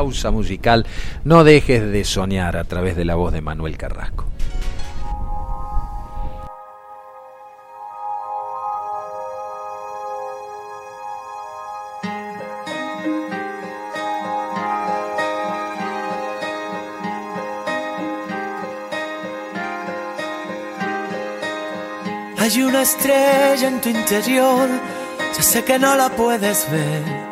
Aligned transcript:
pausa 0.00 0.30
musical, 0.30 0.86
no 1.24 1.44
dejes 1.44 1.92
de 1.92 2.04
soñar 2.04 2.56
a 2.56 2.64
través 2.64 2.96
de 2.96 3.04
la 3.04 3.16
voz 3.16 3.34
de 3.34 3.42
Manuel 3.42 3.76
Carrasco. 3.76 4.24
Hay 22.38 22.62
una 22.62 22.80
estrella 22.80 23.68
en 23.68 23.82
tu 23.82 23.90
interior, 23.90 24.66
ya 25.36 25.42
sé 25.42 25.62
que 25.62 25.78
no 25.78 25.94
la 25.94 26.08
puedes 26.08 26.66
ver. 26.72 27.29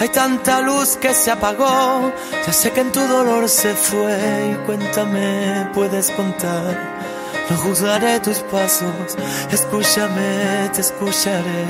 Hay 0.00 0.08
tanta 0.08 0.60
luz 0.60 0.96
que 0.96 1.14
se 1.14 1.30
apagó, 1.30 2.12
ya 2.46 2.52
sé 2.52 2.70
que 2.72 2.80
en 2.80 2.92
tu 2.92 3.00
dolor 3.00 3.48
se 3.48 3.74
fue. 3.74 4.52
Y 4.52 4.66
cuéntame, 4.66 5.70
puedes 5.72 6.10
contar. 6.10 6.94
No 7.48 7.56
juzgaré 7.58 8.20
tus 8.20 8.38
pasos, 8.40 9.16
escúchame, 9.50 10.70
te 10.74 10.80
escucharé. 10.80 11.66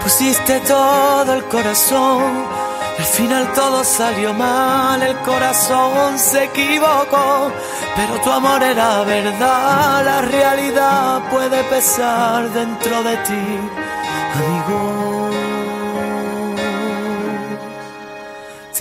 Pusiste 0.00 0.60
todo 0.60 1.32
el 1.32 1.44
corazón 1.44 2.64
al 2.98 3.04
final 3.04 3.52
todo 3.54 3.82
salió 3.82 4.32
mal, 4.32 5.02
el 5.02 5.16
corazón 5.18 6.16
se 6.16 6.44
equivocó, 6.44 7.50
pero 7.96 8.20
tu 8.22 8.30
amor 8.30 8.62
era 8.62 9.02
verdad, 9.02 10.04
la 10.04 10.20
realidad 10.22 11.22
puede 11.28 11.64
pesar 11.64 12.48
dentro 12.50 13.02
de 13.02 13.16
ti, 13.16 13.63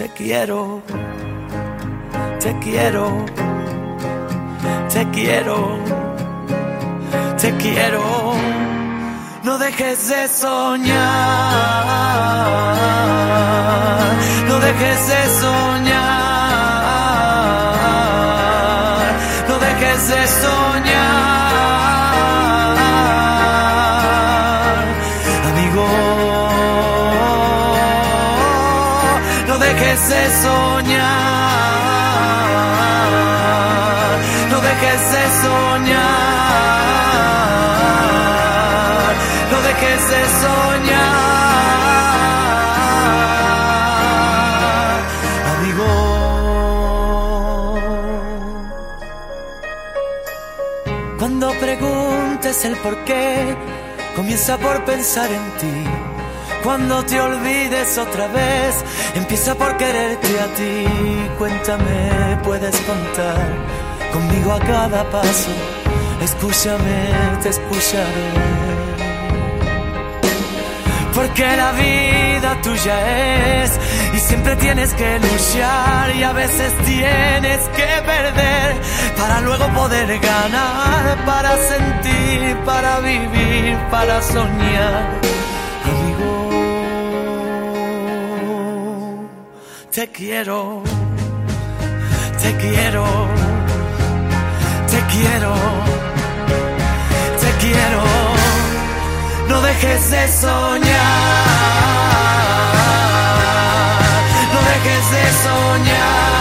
Te 0.03 0.09
quiero, 0.09 0.81
te 2.41 2.59
quiero, 2.59 3.25
te 4.93 5.09
quiero, 5.11 5.77
te 7.39 7.51
quiero. 7.55 8.33
No 9.45 9.57
dejes 9.57 10.09
de 10.09 10.27
soñar 10.27 11.72
dejes 29.93 30.09
de 30.09 30.29
soñar, 30.41 31.03
no 34.49 34.57
dejes 34.61 35.11
de 35.11 35.23
soñar, 35.41 35.93
no 39.51 39.57
dejes 39.61 40.09
de 40.09 40.21
soñar. 40.41 41.23
Cuando 51.19 51.47
preguntes 51.59 52.65
el 52.65 52.75
por 52.77 52.95
qué, 53.05 53.55
comienza 54.15 54.57
por 54.57 54.83
pensar 54.85 55.29
en 55.31 55.51
ti. 55.59 56.02
Cuando 56.63 57.03
te 57.05 57.19
olvides 57.19 57.97
otra 57.97 58.27
vez, 58.27 58.85
empieza 59.15 59.55
por 59.55 59.75
quererte 59.77 60.39
a 60.39 60.47
ti. 60.55 60.85
Cuéntame, 61.37 62.37
puedes 62.43 62.75
contar 62.81 63.47
conmigo 64.13 64.53
a 64.53 64.59
cada 64.59 65.03
paso. 65.09 65.51
Escúchame, 66.21 67.09
te 67.41 67.49
escucharé 67.49 68.73
porque 71.13 71.43
la 71.43 71.71
vida 71.73 72.61
tuya 72.61 73.63
es 73.63 73.79
y 74.13 74.19
siempre 74.19 74.55
tienes 74.55 74.93
que 74.93 75.19
luchar 75.19 76.15
y 76.15 76.23
a 76.23 76.33
veces 76.33 76.73
tienes 76.85 77.59
que 77.69 77.87
perder 78.05 78.75
para 79.17 79.41
luego 79.41 79.67
poder 79.73 80.19
ganar, 80.19 81.25
para 81.25 81.55
sentir, 81.57 82.57
para 82.65 82.99
vivir, 82.99 83.77
para 83.91 84.21
soñar. 84.21 85.19
Amigo, 85.85 86.49
te 89.93 90.07
quiero, 90.07 90.81
te 92.41 92.57
quiero, 92.57 93.05
te 94.89 94.99
quiero, 95.13 95.53
te 97.41 97.51
quiero. 97.61 98.01
No 99.49 99.61
dejes 99.61 100.09
de 100.09 100.27
soñar, 100.29 100.89
no 104.53 104.59
dejes 104.71 105.11
de 105.15 105.25
soñar, 105.43 106.31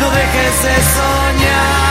no 0.00 0.10
dejes 0.10 0.62
de 0.62 0.76
soñar, 0.94 1.85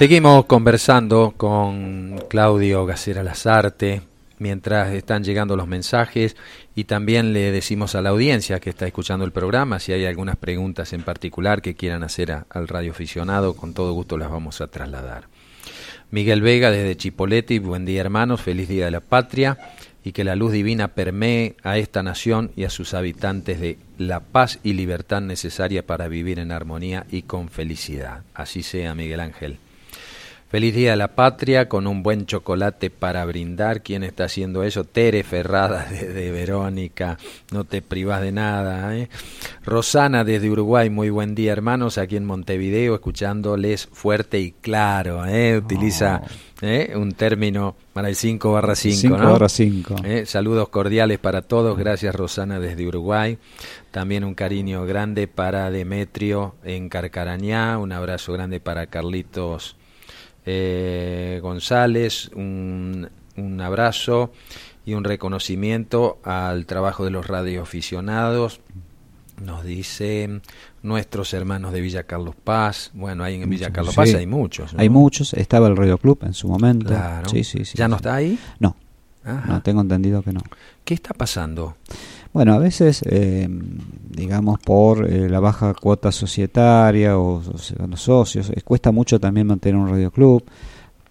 Seguimos 0.00 0.46
conversando 0.46 1.34
con 1.36 2.24
Claudio 2.30 2.86
Gacera 2.86 3.22
Lazarte 3.22 4.00
mientras 4.38 4.94
están 4.94 5.24
llegando 5.24 5.58
los 5.58 5.68
mensajes 5.68 6.36
y 6.74 6.84
también 6.84 7.34
le 7.34 7.52
decimos 7.52 7.94
a 7.94 8.00
la 8.00 8.08
audiencia 8.08 8.60
que 8.60 8.70
está 8.70 8.86
escuchando 8.86 9.26
el 9.26 9.32
programa 9.32 9.78
si 9.78 9.92
hay 9.92 10.06
algunas 10.06 10.36
preguntas 10.36 10.94
en 10.94 11.02
particular 11.02 11.60
que 11.60 11.74
quieran 11.74 12.02
hacer 12.02 12.34
al 12.48 12.66
radio 12.66 12.92
aficionado, 12.92 13.54
con 13.54 13.74
todo 13.74 13.92
gusto 13.92 14.16
las 14.16 14.30
vamos 14.30 14.62
a 14.62 14.68
trasladar. 14.68 15.24
Miguel 16.10 16.40
Vega 16.40 16.70
desde 16.70 16.96
Chipoleti, 16.96 17.58
buen 17.58 17.84
día 17.84 18.00
hermanos, 18.00 18.40
feliz 18.40 18.70
día 18.70 18.86
de 18.86 18.92
la 18.92 19.00
patria 19.00 19.58
y 20.02 20.12
que 20.12 20.24
la 20.24 20.34
luz 20.34 20.52
divina 20.52 20.94
permee 20.94 21.56
a 21.62 21.76
esta 21.76 22.02
nación 22.02 22.52
y 22.56 22.64
a 22.64 22.70
sus 22.70 22.94
habitantes 22.94 23.60
de 23.60 23.76
la 23.98 24.20
paz 24.20 24.60
y 24.62 24.72
libertad 24.72 25.20
necesaria 25.20 25.84
para 25.84 26.08
vivir 26.08 26.38
en 26.38 26.52
armonía 26.52 27.04
y 27.10 27.20
con 27.20 27.50
felicidad. 27.50 28.22
Así 28.32 28.62
sea, 28.62 28.94
Miguel 28.94 29.20
Ángel. 29.20 29.58
Feliz 30.50 30.74
Día 30.74 30.90
de 30.90 30.96
la 30.96 31.14
Patria 31.14 31.68
con 31.68 31.86
un 31.86 32.02
buen 32.02 32.26
chocolate 32.26 32.90
para 32.90 33.24
brindar. 33.24 33.84
¿Quién 33.84 34.02
está 34.02 34.24
haciendo 34.24 34.64
eso? 34.64 34.82
Tere 34.82 35.22
Ferrada 35.22 35.86
desde 35.90 36.32
Verónica. 36.32 37.18
No 37.52 37.62
te 37.62 37.82
privas 37.82 38.20
de 38.20 38.32
nada. 38.32 38.96
¿eh? 38.96 39.08
Rosana 39.64 40.24
desde 40.24 40.50
Uruguay. 40.50 40.90
Muy 40.90 41.08
buen 41.08 41.36
día, 41.36 41.52
hermanos. 41.52 41.98
Aquí 41.98 42.16
en 42.16 42.24
Montevideo, 42.24 42.96
escuchándoles 42.96 43.86
fuerte 43.92 44.40
y 44.40 44.50
claro. 44.50 45.24
¿eh? 45.24 45.56
Utiliza 45.56 46.20
oh. 46.24 46.66
¿eh? 46.66 46.94
un 46.96 47.12
término 47.12 47.76
para 47.92 48.08
el 48.08 48.16
5 48.16 48.50
barra 48.50 48.74
5. 48.74 48.96
5 49.02 49.16
barra 49.16 49.48
5. 49.48 49.96
¿Eh? 50.02 50.26
Saludos 50.26 50.68
cordiales 50.68 51.20
para 51.20 51.42
todos. 51.42 51.78
Gracias, 51.78 52.12
Rosana 52.12 52.58
desde 52.58 52.88
Uruguay. 52.88 53.38
También 53.92 54.24
un 54.24 54.34
cariño 54.34 54.84
grande 54.84 55.28
para 55.28 55.70
Demetrio 55.70 56.56
en 56.64 56.88
Carcarañá. 56.88 57.78
Un 57.78 57.92
abrazo 57.92 58.32
grande 58.32 58.58
para 58.58 58.88
Carlitos 58.88 59.76
eh, 60.52 61.40
González, 61.40 62.30
un, 62.34 63.08
un, 63.36 63.60
abrazo 63.60 64.32
y 64.84 64.94
un 64.94 65.04
reconocimiento 65.04 66.18
al 66.24 66.66
trabajo 66.66 67.04
de 67.04 67.10
los 67.10 67.26
radioaficionados. 67.26 68.60
Nos 69.40 69.64
dice 69.64 70.40
nuestros 70.82 71.32
hermanos 71.32 71.72
de 71.72 71.80
Villa 71.80 72.02
Carlos 72.02 72.34
Paz. 72.42 72.90
Bueno, 72.94 73.24
ahí 73.24 73.40
en 73.40 73.48
Villa 73.48 73.70
Carlos 73.70 73.94
Paz 73.94 74.14
hay 74.14 74.26
muchos. 74.26 74.74
Hay 74.76 74.88
muchos. 74.88 75.32
Estaba 75.34 75.68
el 75.68 75.76
Radio 75.76 75.98
Club 75.98 76.18
en 76.22 76.34
su 76.34 76.48
momento. 76.48 76.88
Claro. 76.88 77.28
Sí, 77.28 77.44
sí, 77.44 77.64
sí, 77.64 77.78
¿Ya 77.78 77.88
no 77.88 77.96
está 77.96 78.14
ahí? 78.14 78.38
No. 78.58 78.76
No, 79.24 79.62
tengo 79.62 79.82
entendido 79.82 80.22
que 80.22 80.32
no. 80.32 80.40
¿Qué 80.84 80.94
está 80.94 81.14
pasando? 81.14 81.76
Bueno, 82.32 82.54
a 82.54 82.58
veces, 82.58 83.02
eh, 83.06 83.48
digamos, 84.08 84.60
por 84.60 85.08
eh, 85.08 85.28
la 85.28 85.40
baja 85.40 85.74
cuota 85.74 86.12
societaria 86.12 87.18
o, 87.18 87.42
los 87.88 88.00
socios, 88.00 88.50
eh, 88.50 88.60
cuesta 88.62 88.92
mucho 88.92 89.18
también 89.18 89.48
mantener 89.48 89.80
un 89.80 89.88
radioclub, 89.88 90.44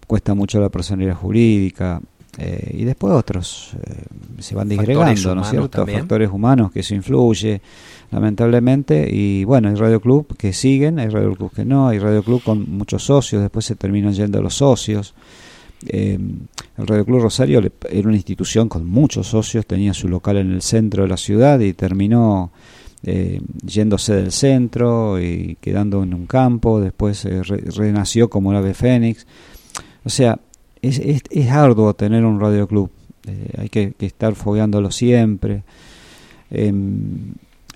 cuesta 0.06 0.34
mucho 0.34 0.60
la 0.60 0.70
personalidad 0.70 1.16
jurídica 1.16 2.00
y 2.72 2.84
después 2.84 3.12
otros 3.12 3.72
se 4.38 4.54
van 4.54 4.68
disgregando, 4.68 5.34
¿no 5.34 5.42
es 5.42 5.50
cierto? 5.50 5.86
Factores 5.86 6.30
humanos 6.30 6.72
que 6.72 6.80
eso 6.80 6.94
influye, 6.94 7.60
lamentablemente, 8.10 9.06
y 9.12 9.44
bueno, 9.44 9.68
hay 9.68 9.74
radioclub 9.74 10.36
que 10.38 10.54
siguen, 10.54 11.00
hay 11.00 11.08
radioclub 11.08 11.52
que 11.52 11.66
no, 11.66 11.88
hay 11.88 11.98
radioclub 11.98 12.42
con 12.42 12.70
muchos 12.70 13.04
socios, 13.04 13.42
después 13.42 13.66
se 13.66 13.74
terminan 13.74 14.14
yendo 14.14 14.40
los 14.40 14.54
socios. 14.54 15.12
Eh, 15.86 16.18
el 16.76 16.86
Radio 16.86 17.04
Club 17.04 17.20
Rosario 17.20 17.60
era 17.90 18.08
una 18.08 18.16
institución 18.16 18.68
con 18.68 18.86
muchos 18.86 19.28
socios, 19.28 19.66
tenía 19.66 19.94
su 19.94 20.08
local 20.08 20.36
en 20.36 20.52
el 20.52 20.62
centro 20.62 21.02
de 21.02 21.08
la 21.08 21.16
ciudad 21.16 21.60
y 21.60 21.72
terminó 21.72 22.50
eh, 23.02 23.40
yéndose 23.64 24.14
del 24.14 24.32
centro 24.32 25.20
y 25.20 25.56
quedando 25.60 26.02
en 26.02 26.14
un 26.14 26.26
campo, 26.26 26.80
después 26.80 27.24
eh, 27.24 27.42
renació 27.42 28.28
como 28.28 28.50
el 28.50 28.58
ave 28.58 28.74
fénix. 28.74 29.26
O 30.04 30.10
sea, 30.10 30.38
es, 30.82 30.98
es, 30.98 31.50
arduo 31.50 31.94
tener 31.94 32.24
un 32.24 32.40
radio 32.40 32.66
club, 32.66 32.90
hay 33.56 33.68
que, 33.68 33.92
que, 33.92 34.06
estar 34.06 34.34
fogueándolo 34.34 34.90
siempre. 34.90 35.62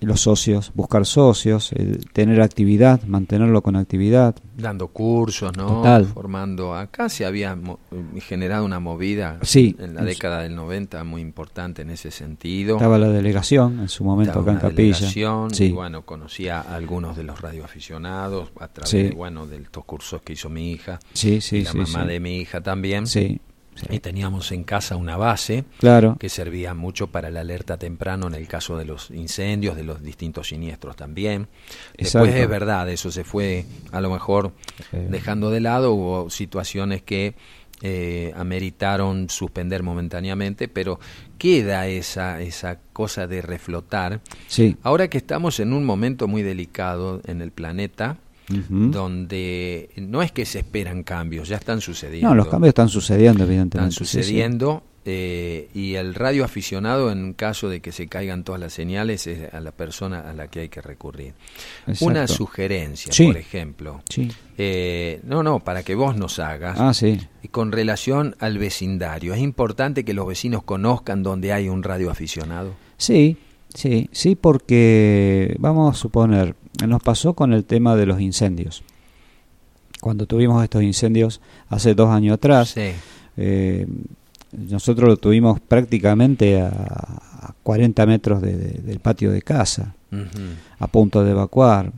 Los 0.04 0.20
socios, 0.20 0.73
buscar 0.75 1.06
socios, 1.06 1.70
tener 2.12 2.40
actividad, 2.40 3.02
mantenerlo 3.04 3.62
con 3.62 3.76
actividad. 3.76 4.34
Dando 4.56 4.88
cursos, 4.88 5.56
¿no? 5.56 5.82
Formando. 6.12 6.75
Acá 6.75 7.08
se 7.08 7.25
había 7.25 7.56
eh, 7.56 8.20
generado 8.20 8.64
una 8.64 8.80
movida 8.80 9.38
sí, 9.42 9.76
en 9.78 9.94
la 9.94 10.02
década 10.02 10.42
del 10.42 10.54
90 10.54 11.04
muy 11.04 11.23
importante 11.23 11.82
en 11.82 11.90
ese 11.90 12.11
sentido. 12.11 12.76
Estaba 12.76 12.99
la 12.99 13.08
delegación 13.08 13.80
en 13.80 13.88
su 13.88 14.04
momento 14.04 14.40
acá 14.40 14.52
en 14.52 14.58
Capilla. 14.58 14.94
Delegación, 14.94 15.50
y 15.58 15.73
bueno, 15.73 16.02
conocía 16.02 16.61
a 16.61 16.75
algunos 16.75 17.16
de 17.16 17.25
los 17.25 17.40
radioaficionados 17.40 18.50
a 18.61 18.68
través 18.68 19.14
bueno, 19.14 19.46
de 19.46 19.56
estos 19.56 19.84
cursos 19.84 20.23
que 20.23 20.34
hizo 20.34 20.49
mi 20.49 20.73
hija. 20.73 20.99
Sí, 21.12 21.40
sí, 21.40 21.58
y 21.58 21.62
la 21.64 21.75
mamá 21.75 22.04
de 22.04 22.20
mi 22.20 22.38
hija 22.38 22.61
también. 22.61 23.06
Sí. 23.06 23.40
Y 23.90 23.98
teníamos 23.98 24.52
en 24.52 24.64
casa 24.64 24.96
una 24.96 25.16
base 25.16 25.64
claro. 25.78 26.16
que 26.18 26.28
servía 26.28 26.74
mucho 26.74 27.08
para 27.08 27.30
la 27.30 27.40
alerta 27.40 27.76
temprano 27.76 28.28
en 28.28 28.34
el 28.34 28.46
caso 28.46 28.76
de 28.76 28.84
los 28.84 29.10
incendios, 29.10 29.76
de 29.76 29.84
los 29.84 30.02
distintos 30.02 30.48
siniestros 30.48 30.96
también. 30.96 31.48
Después 31.96 32.34
es 32.34 32.48
verdad, 32.48 32.88
eso 32.88 33.10
se 33.10 33.24
fue 33.24 33.64
a 33.92 34.00
lo 34.00 34.10
mejor 34.10 34.52
dejando 34.92 35.50
de 35.50 35.60
lado, 35.60 35.92
hubo 35.92 36.30
situaciones 36.30 37.02
que 37.02 37.34
eh, 37.82 38.32
ameritaron 38.36 39.28
suspender 39.28 39.82
momentáneamente, 39.82 40.68
pero 40.68 41.00
queda 41.38 41.86
esa, 41.86 42.40
esa 42.40 42.78
cosa 42.92 43.26
de 43.26 43.42
reflotar. 43.42 44.20
Sí. 44.46 44.76
Ahora 44.82 45.08
que 45.08 45.18
estamos 45.18 45.60
en 45.60 45.72
un 45.72 45.84
momento 45.84 46.28
muy 46.28 46.42
delicado 46.42 47.20
en 47.26 47.42
el 47.42 47.50
planeta, 47.50 48.16
donde 48.48 49.90
no 49.96 50.22
es 50.22 50.32
que 50.32 50.44
se 50.44 50.58
esperan 50.60 51.02
cambios, 51.02 51.48
ya 51.48 51.56
están 51.56 51.80
sucediendo. 51.80 52.28
No, 52.28 52.34
los 52.34 52.48
cambios 52.48 52.70
están 52.70 52.88
sucediendo, 52.88 53.44
evidentemente. 53.44 53.92
Están 53.92 54.06
sucediendo 54.06 54.82
eh, 55.06 55.68
y 55.74 55.96
el 55.96 56.14
radio 56.14 56.44
aficionado, 56.44 57.12
en 57.12 57.34
caso 57.34 57.68
de 57.68 57.80
que 57.80 57.92
se 57.92 58.08
caigan 58.08 58.42
todas 58.42 58.60
las 58.60 58.72
señales, 58.72 59.26
es 59.26 59.52
a 59.52 59.60
la 59.60 59.70
persona 59.70 60.20
a 60.20 60.32
la 60.32 60.48
que 60.48 60.60
hay 60.60 60.68
que 60.70 60.80
recurrir. 60.80 61.34
Una 62.00 62.26
sugerencia, 62.26 63.12
por 63.26 63.36
ejemplo. 63.36 64.02
Eh, 64.56 65.20
no, 65.24 65.42
no, 65.42 65.60
para 65.60 65.82
que 65.82 65.94
vos 65.94 66.16
nos 66.16 66.38
hagas. 66.38 66.80
Ah, 66.80 66.94
sí. 66.94 67.20
Con 67.50 67.70
relación 67.70 68.34
al 68.38 68.56
vecindario, 68.56 69.34
¿es 69.34 69.40
importante 69.40 70.04
que 70.04 70.14
los 70.14 70.26
vecinos 70.26 70.62
conozcan 70.62 71.22
dónde 71.22 71.52
hay 71.52 71.68
un 71.68 71.82
radio 71.82 72.10
aficionado? 72.10 72.74
Sí, 72.96 73.36
sí, 73.74 74.08
sí, 74.12 74.34
porque 74.34 75.56
vamos 75.58 75.94
a 75.94 75.98
suponer, 75.98 76.54
nos 76.86 77.02
pasó 77.02 77.34
con 77.34 77.52
el 77.52 77.64
tema 77.64 77.96
de 77.96 78.06
los 78.06 78.20
incendios. 78.20 78.82
Cuando 80.00 80.26
tuvimos 80.26 80.62
estos 80.62 80.82
incendios 80.82 81.40
hace 81.68 81.94
dos 81.94 82.10
años 82.10 82.34
atrás, 82.34 82.74
eh, 83.36 83.86
nosotros 84.52 85.08
lo 85.08 85.16
tuvimos 85.16 85.60
prácticamente 85.60 86.60
a, 86.60 87.54
40 87.62 88.06
metros 88.06 88.42
del 88.42 89.00
patio 89.00 89.32
de 89.32 89.42
casa, 89.42 89.94
a 90.78 90.86
punto 90.86 91.24
de 91.24 91.30
evacuar. 91.30 91.92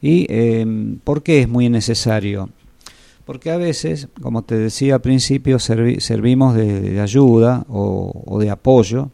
¿Y 0.00 0.26
eh, 0.28 0.96
por 1.04 1.22
qué 1.22 1.42
es 1.42 1.48
muy 1.48 1.68
necesario? 1.68 2.50
Porque 3.24 3.50
a 3.50 3.56
veces, 3.56 4.08
como 4.20 4.42
te 4.42 4.56
decía 4.58 4.96
al 4.96 5.00
principio, 5.00 5.58
servimos 5.58 6.54
de, 6.54 7.00
ayuda 7.00 7.64
o, 7.68 8.38
de 8.38 8.50
apoyo 8.50 9.10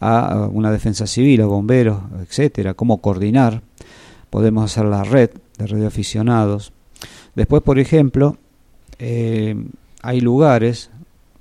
a 0.00 0.48
una 0.52 0.70
defensa 0.70 1.06
civil, 1.06 1.40
a 1.42 1.46
bomberos, 1.46 2.00
etcétera, 2.20 2.74
cómo 2.74 3.00
coordinar 3.00 3.62
podemos 4.30 4.64
hacer 4.64 4.84
la 4.86 5.04
red 5.04 5.30
de 5.58 5.66
radioaficionados. 5.66 6.72
Después, 7.34 7.62
por 7.62 7.78
ejemplo, 7.78 8.36
eh, 8.98 9.56
hay 10.02 10.20
lugares 10.20 10.90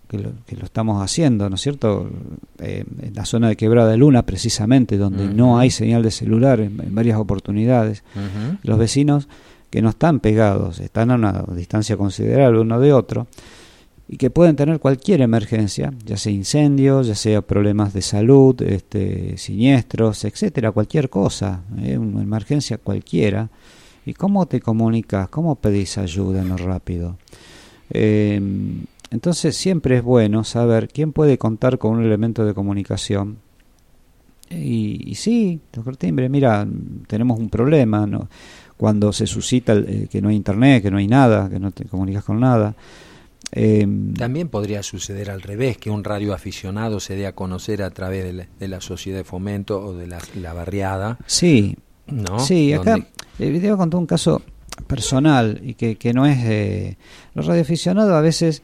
que 0.07 0.19
lo, 0.19 0.31
que 0.45 0.55
lo, 0.55 0.65
estamos 0.65 1.01
haciendo, 1.01 1.50
¿no 1.50 1.55
es 1.55 1.62
cierto? 1.62 2.09
Eh, 2.59 2.85
en 3.01 3.15
la 3.15 3.25
zona 3.25 3.50
de 3.50 3.55
Quebrada 3.55 3.91
de 3.91 3.97
Luna, 3.97 4.25
precisamente, 4.25 4.97
donde 4.97 5.27
no 5.27 5.57
hay 5.57 5.71
señal 5.71 6.03
de 6.03 6.12
celular 6.12 6.59
en, 6.59 6.77
varias 6.93 7.17
oportunidades. 7.17 8.03
Los 8.63 8.77
vecinos 8.77 9.27
que 9.69 9.81
no 9.81 9.89
están 9.89 10.19
pegados, 10.19 10.79
están 10.79 11.12
a 11.12 11.15
una 11.15 11.43
distancia 11.53 11.97
considerable 11.97 12.59
uno 12.59 12.79
de 12.79 12.93
otro, 12.93 13.27
y 14.07 14.17
que 14.17 14.29
pueden 14.29 14.55
tener 14.55 14.79
cualquier 14.79 15.21
emergencia, 15.21 15.91
ya 16.05 16.17
sea 16.17 16.31
incendios, 16.31 17.07
ya 17.07 17.15
sea 17.15 17.41
problemas 17.41 17.93
de 17.93 18.01
salud, 18.01 18.62
este, 18.62 19.38
siniestros, 19.38 20.25
etcétera, 20.25 20.71
cualquier 20.71 21.09
cosa, 21.09 21.63
¿eh? 21.81 21.97
una 21.97 22.21
emergencia 22.21 22.77
cualquiera. 22.77 23.50
¿Y 24.05 24.13
cómo 24.13 24.45
te 24.45 24.62
comunicas? 24.62 25.29
¿Cómo 25.29 25.55
pedís 25.55 25.97
ayuda 25.97 26.41
en 26.41 26.50
lo 26.50 26.57
rápido? 26.57 27.17
Eh, 27.89 28.39
entonces 29.09 29.57
siempre 29.57 29.97
es 29.97 30.03
bueno 30.03 30.43
saber 30.43 30.88
quién 30.89 31.12
puede 31.12 31.39
contar 31.39 31.79
con 31.79 31.93
un 31.93 32.03
elemento 32.03 32.45
de 32.45 32.53
comunicación. 32.53 33.38
Y, 34.51 35.01
y 35.09 35.15
sí, 35.15 35.59
doctor 35.74 35.97
Timbre, 35.97 36.29
mira, 36.29 36.67
tenemos 37.07 37.39
un 37.39 37.50
problema, 37.50 38.07
cuando 38.77 39.12
se 39.12 39.25
suscita 39.25 39.74
eh, 39.74 40.07
que 40.12 40.21
no 40.21 40.29
hay 40.29 40.35
internet, 40.35 40.83
que 40.83 40.91
no 40.91 40.97
hay 40.97 41.07
nada, 41.07 41.50
que 41.50 41.59
no 41.59 41.71
te 41.71 41.85
comunicas 41.85 42.24
con 42.24 42.39
nada 42.39 42.75
Em, 43.52 44.14
También 44.14 44.50
podría 44.50 44.84
suceder 44.84 45.30
al 45.30 45.42
revés, 45.42 45.78
que 45.78 45.90
un 45.90 46.04
radio 46.04 46.34
aficionado 46.34 47.00
se 47.00 47.16
dé 47.16 47.28
a 47.28 47.34
conocer 47.34 47.84
a 47.84 47.92
través 47.92 48.48
de 48.60 48.68
la, 48.68 48.82
sociedad 48.82 49.20
de 49.20 49.24
fomento 49.24 49.80
o 49.80 49.94
de 49.94 50.08
la, 50.08 50.54
barriada. 50.54 51.18
Sí, 51.25 51.78
¿no? 52.08 52.40
Sí, 52.40 52.74
acá 52.74 52.98
le 53.38 53.60
voy 53.60 53.68
a 53.68 53.78
contar 53.78 54.00
un 54.00 54.08
caso 54.08 54.42
personal 54.88 55.62
y 55.64 55.75
que, 55.75 55.96
que 55.98 56.14
no 56.14 56.25
es... 56.25 56.38
Eh, 56.44 56.98
los 57.34 57.46
radioaficionados 57.46 58.14
a 58.14 58.22
veces 58.22 58.64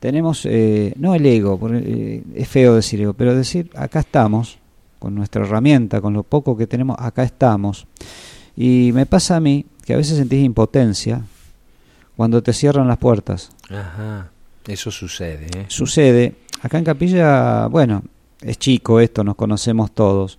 tenemos, 0.00 0.46
eh, 0.46 0.94
no 0.96 1.14
el 1.14 1.24
ego, 1.26 1.58
porque, 1.58 2.22
es 2.34 2.48
feo 2.48 2.74
decir 2.74 3.00
ego, 3.00 3.14
pero 3.14 3.34
decir, 3.34 3.70
acá 3.74 4.00
estamos, 4.00 4.58
con 4.98 5.14
nuestra 5.14 5.44
herramienta, 5.44 6.00
con 6.00 6.14
lo 6.14 6.22
poco 6.22 6.56
que 6.56 6.66
tenemos, 6.66 6.96
acá 6.98 7.22
estamos. 7.22 7.86
Y 8.56 8.90
me 8.94 9.06
pasa 9.06 9.36
a 9.36 9.40
mí 9.40 9.66
que 9.84 9.94
a 9.94 9.96
veces 9.96 10.16
sentís 10.16 10.44
impotencia 10.44 11.22
cuando 12.16 12.42
te 12.42 12.52
cierran 12.52 12.88
las 12.88 12.98
puertas. 12.98 13.50
Ajá, 13.70 14.30
eso 14.66 14.90
sucede. 14.90 15.46
¿eh? 15.56 15.64
Sucede. 15.68 16.34
Acá 16.62 16.78
en 16.78 16.84
Capilla, 16.84 17.66
bueno, 17.66 18.02
es 18.40 18.58
chico 18.58 19.00
esto, 19.00 19.24
nos 19.24 19.36
conocemos 19.36 19.92
todos. 19.92 20.38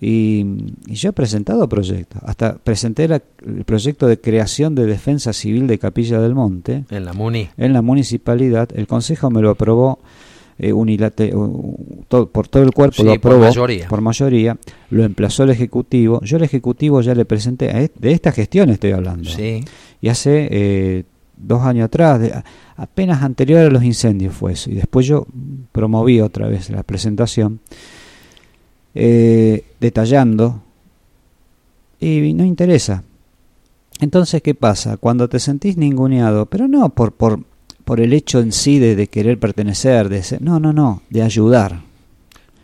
Y, 0.00 0.44
yo 0.86 1.10
he 1.10 1.12
presentado 1.12 1.68
proyectos. 1.68 2.20
Hasta 2.24 2.56
presenté 2.56 3.04
el 3.04 3.64
proyecto 3.64 4.06
de 4.06 4.20
creación 4.20 4.74
de 4.74 4.86
defensa 4.86 5.32
civil 5.32 5.66
de 5.66 5.78
Capilla 5.78 6.20
del 6.20 6.34
Monte. 6.34 6.84
En 6.90 7.04
la 7.04 7.12
MUNI. 7.12 7.50
En 7.56 7.72
la 7.72 7.82
municipalidad. 7.82 8.68
El 8.74 8.86
Consejo 8.86 9.30
me 9.30 9.40
lo 9.40 9.50
aprobó 9.50 10.00
eh, 10.58 10.72
por 10.72 12.48
todo 12.48 12.62
el 12.62 12.72
cuerpo, 12.72 13.02
lo 13.02 13.12
aprobó 13.12 13.38
por 13.38 13.46
mayoría. 13.46 13.88
por 13.88 14.00
mayoría. 14.00 14.56
Lo 14.90 15.04
emplazó 15.04 15.44
el 15.44 15.50
Ejecutivo. 15.50 16.20
Yo 16.22 16.36
al 16.36 16.44
Ejecutivo 16.44 17.00
ya 17.00 17.14
le 17.14 17.24
presenté, 17.24 17.90
de 17.94 18.12
esta 18.12 18.32
gestión 18.32 18.70
estoy 18.70 18.92
hablando. 18.92 19.30
Sí. 19.30 19.64
Y 20.00 20.08
hace 20.08 20.48
eh, 20.50 21.04
dos 21.36 21.62
años 21.62 21.86
atrás, 21.86 22.20
apenas 22.76 23.22
anterior 23.22 23.60
a 23.60 23.70
los 23.70 23.84
incendios 23.84 24.34
fue 24.34 24.52
eso. 24.52 24.70
Y 24.70 24.74
después 24.74 25.06
yo 25.06 25.26
promoví 25.72 26.20
otra 26.20 26.48
vez 26.48 26.70
la 26.70 26.82
presentación 26.82 27.60
eh, 28.94 29.64
detallando 29.80 30.62
y 32.00 32.32
no 32.34 32.44
interesa. 32.44 33.02
Entonces, 34.00 34.42
¿qué 34.42 34.54
pasa? 34.54 34.96
Cuando 34.96 35.28
te 35.28 35.38
sentís 35.38 35.76
ninguneado, 35.76 36.46
pero 36.46 36.68
no 36.68 36.90
por, 36.90 37.12
por, 37.12 37.40
por 37.84 38.00
el 38.00 38.12
hecho 38.12 38.40
en 38.40 38.52
sí 38.52 38.78
de, 38.78 39.06
querer 39.06 39.38
pertenecer, 39.38 40.08
de 40.08 40.22
ser, 40.22 40.42
no, 40.42 40.58
no, 40.58 40.72
no, 40.72 41.02
de 41.10 41.22
ayudar. 41.22 41.82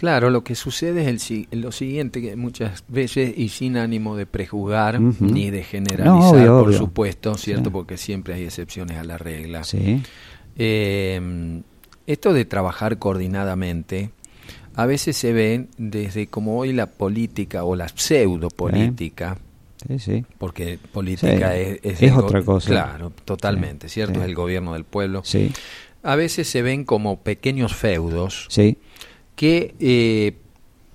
Claro, 0.01 0.31
lo 0.31 0.43
que 0.43 0.55
sucede 0.55 1.11
es 1.11 1.31
el, 1.31 1.61
lo 1.61 1.73
siguiente, 1.73 2.23
que 2.23 2.35
muchas 2.35 2.85
veces, 2.89 3.37
y 3.37 3.51
sin 3.51 3.77
ánimo 3.77 4.17
de 4.17 4.25
prejuzgar 4.25 4.99
ni 4.99 5.51
de 5.51 5.63
generalizar, 5.63 6.49
por 6.49 6.73
supuesto, 6.73 7.37
¿cierto? 7.37 7.71
Porque 7.71 7.99
siempre 7.99 8.33
hay 8.33 8.45
excepciones 8.45 8.97
a 8.97 9.05
la 9.05 9.19
regla. 9.19 9.63
Sí. 9.63 10.03
Eh, 10.57 11.61
esto 12.07 12.33
de 12.33 12.47
trabajar 12.47 12.99
coordinadamente 12.99 14.09
a 14.75 14.87
veces 14.87 15.19
se 15.19 15.35
ven 15.35 15.69
desde 15.77 16.29
como 16.29 16.59
hoy 16.59 16.73
la 16.73 16.87
política 16.87 17.65
o 17.65 17.77
la 17.77 17.89
pseudo 17.89 18.49
política. 18.49 19.37
Sí, 19.99 20.25
Porque 20.39 20.79
política 20.93 21.59
es, 21.59 21.79
es, 21.83 22.13
otra 22.13 22.41
cosa. 22.43 22.71
Claro, 22.71 23.13
totalmente, 23.27 23.91
¿cierto? 23.91 24.21
Es 24.21 24.27
el 24.27 24.35
gobierno 24.35 24.73
del 24.73 24.85
pueblo. 24.85 25.21
Sí. 25.27 25.53
A 26.03 26.17
veces 26.17 26.49
se 26.49 26.63
ven 26.63 26.85
como 26.85 27.21
pequeños 27.21 27.77
feudos 27.77 28.47
sí. 28.49 28.79
Que 29.41 29.75
eh, 29.81 30.35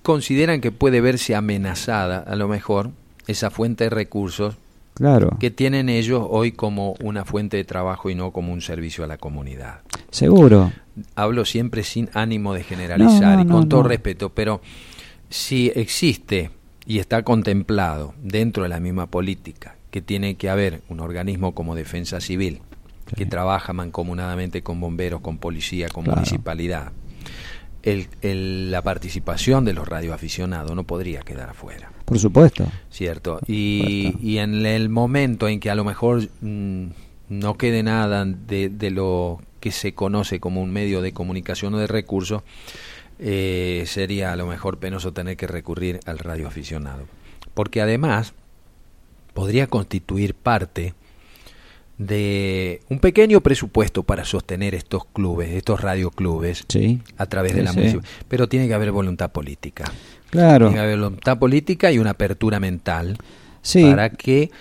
consideran 0.04 0.62
que 0.62 0.72
puede 0.72 1.02
verse 1.02 1.34
amenazada, 1.34 2.20
a 2.20 2.36
lo 2.36 2.48
mejor, 2.48 2.92
esa 3.26 3.50
fuente 3.50 3.86
de 3.86 3.90
recursos 3.90 4.56
claro. 4.94 5.36
que 5.40 5.50
tienen 5.50 5.90
ellos 5.90 6.24
hoy 6.30 6.52
como 6.52 6.94
una 7.02 7.26
fuente 7.26 7.58
de 7.58 7.64
trabajo 7.64 8.12
y 8.12 8.14
no 8.14 8.30
como 8.30 8.54
un 8.54 8.62
servicio 8.62 9.04
a 9.04 9.08
la 9.08 9.18
comunidad. 9.18 9.80
Seguro. 10.12 10.72
Hablo 11.16 11.44
siempre 11.44 11.82
sin 11.82 12.12
ánimo 12.14 12.54
de 12.54 12.62
generalizar 12.62 13.40
y 13.40 13.48
con 13.48 13.68
todo 13.68 13.82
respeto, 13.82 14.30
pero 14.30 14.62
si 15.32 15.72
existe 15.74 16.52
y 16.86 17.00
está 17.00 17.24
contemplado 17.24 18.14
dentro 18.22 18.62
de 18.62 18.70
la 18.70 18.80
misma 18.80 19.08
política 19.08 19.76
que 19.90 20.04
tiene 20.04 20.36
que 20.36 20.52
haber 20.52 20.84
un 20.88 21.00
organismo 21.00 21.56
como 21.56 21.74
Defensa 21.74 22.22
Civil 22.22 22.62
que 23.16 23.26
trabaja 23.26 23.74
mancomunadamente 23.74 24.62
con 24.62 24.80
bomberos, 24.80 25.22
con 25.22 25.40
policía, 25.40 25.90
con 25.90 26.06
municipalidad, 26.06 26.92
el, 27.86 28.72
la 28.72 28.82
participación 28.82 29.64
de 29.64 29.74
los 29.74 29.88
radioaficionados 29.88 30.76
no 30.76 30.84
podría 30.84 31.22
quedar 31.22 31.52
afuera. 31.52 31.92
Por 32.06 32.20
supuesto. 32.20 32.66
Cierto. 32.92 33.40
Y, 33.48 34.16
y 34.22 34.40
en 34.40 34.66
el 34.66 34.90
momento 34.90 35.48
en 35.48 35.60
que 35.60 35.70
a 35.70 35.76
lo 35.76 35.84
mejor 35.84 36.28
mm, 36.42 36.88
no 37.30 37.58
quede 37.58 37.84
nada 37.84 38.26
de, 38.26 38.70
de, 38.70 38.92
lo 38.92 39.40
que 39.60 39.72
se 39.72 39.94
conoce 39.94 40.40
como 40.40 40.62
un 40.62 40.72
medio 40.72 41.02
de 41.02 41.14
comunicación 41.14 41.76
o 41.76 41.78
de 41.78 41.88
recursos, 41.88 42.42
eh, 43.20 43.84
sería 43.88 44.34
a 44.34 44.36
lo 44.36 44.48
mejor 44.48 44.80
penoso 44.80 45.14
tener 45.14 45.38
que 45.38 45.48
recurrir 45.48 46.00
al 46.06 46.18
radioaficionado. 46.18 47.06
Porque 47.54 47.82
además 47.82 48.34
podría 49.34 49.68
constituir 49.68 50.34
parte 50.34 50.94
de 51.98 52.82
un 52.90 53.00
pequeño 53.00 53.42
presupuesto 53.42 54.04
para 54.04 54.26
sostener 54.26 54.76
estos 54.76 55.06
clubes, 55.06 55.52
estos 55.52 55.82
radioclubes, 55.82 56.66
sí. 56.68 57.02
a 57.18 57.26
través 57.26 57.56
de 57.56 57.64
la 57.64 57.74
música. 57.74 58.02
Pero 58.28 58.48
tiene 58.50 58.68
que 58.68 58.74
haber 58.74 58.92
voluntad 58.92 59.32
política. 59.32 59.86
Claro. 60.30 60.68
Tiene 60.68 60.82
que 60.82 60.86
haber 60.86 61.00
voluntad 61.00 61.40
política 61.40 61.92
y 61.92 62.00
una 62.00 62.12
apertura 62.12 62.60
mental 62.60 63.18
sí. 63.62 63.84
para 63.84 64.10
que 64.10 64.52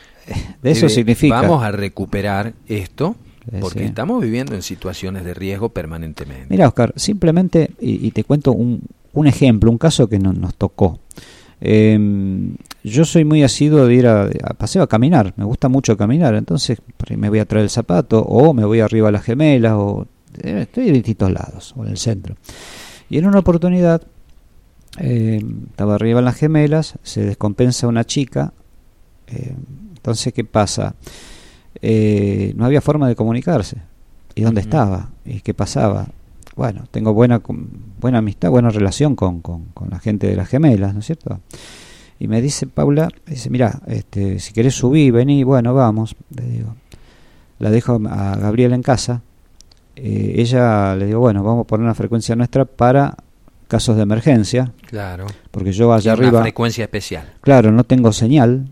de 0.63 0.71
eso 0.71 0.89
significa 0.89 1.43
vamos 1.43 1.63
a 1.63 1.73
recuperar 1.73 2.55
esto 2.69 3.17
porque 3.61 3.85
estamos 3.85 4.23
viviendo 4.23 4.55
en 4.55 4.63
situaciones 4.63 5.25
de 5.25 5.35
riesgo 5.35 5.69
permanentemente. 5.69 6.47
Mira, 6.49 6.67
Oscar, 6.67 6.95
simplemente, 6.97 7.71
y, 7.79 8.11
te 8.13 8.25
cuento 8.25 8.53
un, 8.53 8.83
un, 9.13 9.27
ejemplo, 9.27 9.71
un 9.71 9.77
caso 9.77 10.09
que 10.09 10.19
nos 10.19 10.55
tocó. 10.55 10.99
Eh, 11.67 11.99
yo 12.85 13.07
soy 13.07 13.25
muy 13.25 13.43
asiduo 13.43 13.87
de 13.87 13.95
ir 13.95 14.07
a, 14.07 14.29
paseo 14.59 14.83
a 14.83 14.87
caminar, 14.87 15.33
me 15.37 15.45
gusta 15.45 15.71
mucho 15.71 15.97
caminar, 15.97 16.35
entonces 16.35 16.79
me 17.17 17.31
voy 17.31 17.39
a 17.39 17.47
traer 17.47 17.65
el 17.65 17.71
zapato 17.71 18.21
o 18.21 18.53
me 18.53 18.67
voy 18.67 18.81
arriba 18.81 19.09
a 19.09 19.13
las 19.13 19.25
gemelas 19.25 19.73
o 19.73 20.07
eh, 20.43 20.61
estoy 20.63 20.89
en 20.89 20.95
distintos 20.95 21.33
lados 21.33 21.73
o 21.75 21.85
en 21.85 21.93
el 21.93 21.97
centro. 21.97 22.37
Y 23.09 23.17
en 23.17 23.27
una 23.27 23.39
oportunidad 23.39 24.03
eh, 24.99 25.43
estaba 25.71 25.95
arriba 25.95 26.19
en 26.19 26.27
las 26.27 26.37
gemelas, 26.37 26.99
se 27.03 27.25
descompensa 27.25 27.89
una 27.89 28.05
chica, 28.05 28.53
eh, 29.29 29.55
entonces 29.97 30.35
¿qué 30.35 30.45
pasa? 30.45 30.95
no 31.81 32.65
había 32.67 32.83
forma 32.83 33.09
de 33.09 33.17
comunicarse. 33.17 33.79
¿Y 34.35 34.43
dónde 34.43 34.61
estaba? 34.61 35.11
¿Y 35.25 35.41
qué 35.41 35.55
pasaba? 35.55 36.09
Bueno, 36.57 36.85
tengo 36.91 37.13
buena, 37.13 37.41
buena 38.01 38.19
amistad, 38.19 38.51
buena 38.51 38.71
relación 38.71 39.17
con, 39.17 39.41
con, 39.41 39.67
con 39.75 39.91
la 39.91 39.99
gente 39.99 40.29
de 40.29 40.37
las 40.37 40.49
gemelas, 40.49 40.95
¿no 40.95 41.01
es 41.01 41.07
cierto? 41.07 41.41
Y 42.19 42.29
me 42.29 42.41
dice 42.41 42.67
Paula, 42.67 43.09
dice, 43.27 43.51
mira, 43.51 43.81
este, 43.87 44.39
si 44.39 44.53
querés 44.53 44.75
subir, 44.75 45.13
vení, 45.13 45.43
bueno, 45.43 45.75
vamos. 45.75 46.15
Le 46.35 46.45
digo, 46.45 46.77
la 47.59 47.71
dejo 47.71 48.01
a 48.09 48.37
Gabriela 48.37 48.75
en 48.75 48.83
casa. 48.83 49.23
Eh, 49.97 50.35
ella 50.37 50.95
le 50.97 51.07
digo, 51.07 51.21
bueno, 51.21 51.43
vamos 51.43 51.65
a 51.65 51.67
poner 51.67 51.85
una 51.85 51.95
frecuencia 51.95 52.37
nuestra 52.37 52.65
para 52.65 53.17
casos 53.69 53.97
de 53.97 54.03
emergencia. 54.03 54.73
Claro. 54.87 55.27
Porque 55.51 55.73
yo 55.73 55.93
allá 55.93 56.13
arriba. 56.13 56.31
Una 56.31 56.43
frecuencia 56.43 56.85
especial. 56.85 57.33
Claro, 57.41 57.73
no 57.73 57.85
tengo 57.85 58.13
señal. 58.13 58.69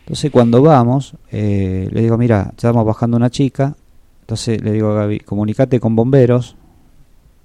Entonces 0.00 0.30
cuando 0.30 0.62
vamos, 0.62 1.14
eh, 1.30 1.88
le 1.90 2.02
digo, 2.02 2.16
mira, 2.18 2.44
ya 2.44 2.68
estamos 2.68 2.84
bajando 2.84 3.16
una 3.16 3.30
chica. 3.30 3.76
Entonces 4.22 4.60
le 4.60 4.72
digo 4.72 4.90
a 4.90 5.02
Gaby, 5.02 5.20
comunicate 5.20 5.78
con 5.78 5.94
bomberos. 5.94 6.56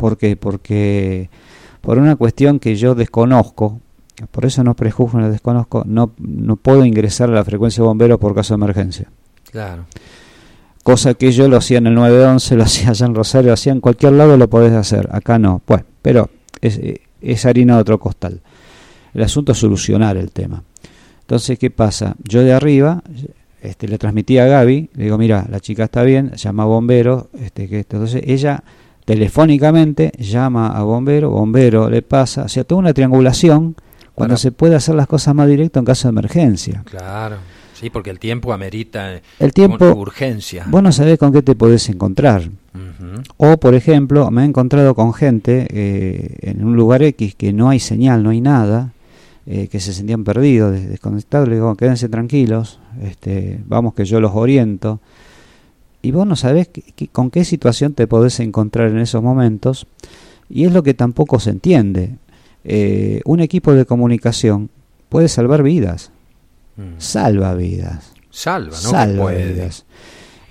¿Por 0.01 0.17
qué? 0.17 0.35
Porque 0.35 1.29
por 1.79 1.99
una 1.99 2.15
cuestión 2.15 2.57
que 2.57 2.75
yo 2.75 2.95
desconozco, 2.95 3.81
por 4.31 4.45
eso 4.45 4.63
no 4.63 4.73
prejuzgo, 4.73 5.19
no 5.19 5.29
desconozco, 5.29 5.83
no, 5.85 6.13
no 6.17 6.55
puedo 6.55 6.83
ingresar 6.85 7.29
a 7.29 7.33
la 7.33 7.45
frecuencia 7.45 7.83
de 7.83 7.87
bomberos 7.87 8.17
por 8.17 8.33
caso 8.33 8.55
de 8.55 8.63
emergencia. 8.63 9.11
Claro. 9.51 9.85
Cosa 10.81 11.13
que 11.13 11.31
yo 11.31 11.47
lo 11.47 11.57
hacía 11.57 11.77
en 11.77 11.85
el 11.85 11.93
911, 11.93 12.55
lo 12.55 12.63
hacía 12.63 12.89
allá 12.89 13.05
en 13.05 13.13
Rosario, 13.13 13.49
lo 13.49 13.53
hacía 13.53 13.73
en 13.73 13.79
cualquier 13.79 14.13
lado, 14.13 14.37
lo 14.37 14.49
podés 14.49 14.73
hacer. 14.73 15.07
Acá 15.11 15.37
no. 15.37 15.61
Pues, 15.63 15.83
pero 16.01 16.31
es, 16.61 16.81
es 17.21 17.45
harina 17.45 17.75
de 17.75 17.81
otro 17.81 17.99
costal. 17.99 18.41
El 19.13 19.21
asunto 19.21 19.51
es 19.51 19.59
solucionar 19.59 20.17
el 20.17 20.31
tema. 20.31 20.63
Entonces, 21.19 21.59
¿qué 21.59 21.69
pasa? 21.69 22.15
Yo 22.23 22.41
de 22.41 22.53
arriba 22.53 23.03
este, 23.61 23.87
le 23.87 23.99
transmití 23.99 24.39
a 24.39 24.47
Gaby, 24.47 24.89
le 24.95 25.03
digo, 25.03 25.19
mira, 25.19 25.45
la 25.47 25.59
chica 25.59 25.83
está 25.83 26.01
bien, 26.01 26.31
llama 26.31 26.63
a 26.63 26.65
bomberos, 26.65 27.25
este, 27.39 27.69
que 27.69 27.77
entonces 27.77 28.23
ella 28.25 28.63
telefónicamente 29.11 30.13
llama 30.17 30.69
a 30.69 30.83
bombero, 30.83 31.31
bombero 31.31 31.89
le 31.89 32.01
pasa, 32.01 32.43
o 32.43 32.47
sea, 32.47 32.63
toda 32.63 32.79
una 32.79 32.93
triangulación 32.93 33.75
cuando 34.15 34.37
se 34.37 34.53
puede 34.53 34.75
hacer 34.75 34.95
las 34.95 35.05
cosas 35.05 35.35
más 35.35 35.49
directo 35.49 35.79
en 35.79 35.85
caso 35.85 36.07
de 36.07 36.11
emergencia. 36.11 36.81
Claro, 36.85 37.35
sí, 37.73 37.89
porque 37.89 38.09
el 38.09 38.19
tiempo 38.19 38.53
amerita 38.53 39.19
el 39.37 39.51
tiempo, 39.51 39.85
urgencia. 39.91 40.65
Vos 40.69 40.81
no 40.81 40.93
sabés 40.93 41.19
con 41.19 41.33
qué 41.33 41.41
te 41.41 41.55
podés 41.55 41.89
encontrar. 41.89 42.49
O, 43.35 43.57
por 43.57 43.75
ejemplo, 43.75 44.31
me 44.31 44.43
he 44.43 44.45
encontrado 44.45 44.95
con 44.95 45.13
gente 45.13 45.67
eh, 45.71 46.37
en 46.43 46.63
un 46.63 46.77
lugar 46.77 47.03
X 47.03 47.35
que 47.35 47.51
no 47.51 47.67
hay 47.67 47.81
señal, 47.81 48.23
no 48.23 48.29
hay 48.29 48.39
nada, 48.39 48.93
eh, 49.45 49.67
que 49.67 49.81
se 49.81 49.91
sentían 49.91 50.23
perdidos, 50.23 50.71
desconectados. 50.71 51.49
Le 51.49 51.55
digo, 51.55 51.75
quédense 51.75 52.07
tranquilos, 52.07 52.79
este, 53.03 53.59
vamos 53.65 53.93
que 53.93 54.05
yo 54.05 54.21
los 54.21 54.31
oriento. 54.35 55.01
Y 56.01 56.11
vos 56.11 56.25
no 56.25 56.35
sabés 56.35 56.69
con 57.11 57.29
qué 57.29 57.45
situación 57.45 57.93
te 57.93 58.07
podés 58.07 58.39
encontrar 58.39 58.89
en 58.89 58.99
esos 58.99 59.21
momentos. 59.21 59.87
Y 60.49 60.65
es 60.65 60.73
lo 60.73 60.83
que 60.83 60.93
tampoco 60.93 61.39
se 61.39 61.51
entiende. 61.51 62.17
Eh, 62.63 63.21
un 63.25 63.39
equipo 63.39 63.73
de 63.73 63.85
comunicación 63.85 64.69
puede 65.09 65.27
salvar 65.27 65.63
vidas, 65.63 66.11
mm. 66.77 66.99
salva 66.99 67.53
vidas. 67.55 68.13
Salva, 68.29 68.77
¿no? 68.83 68.89
Salva 68.89 69.33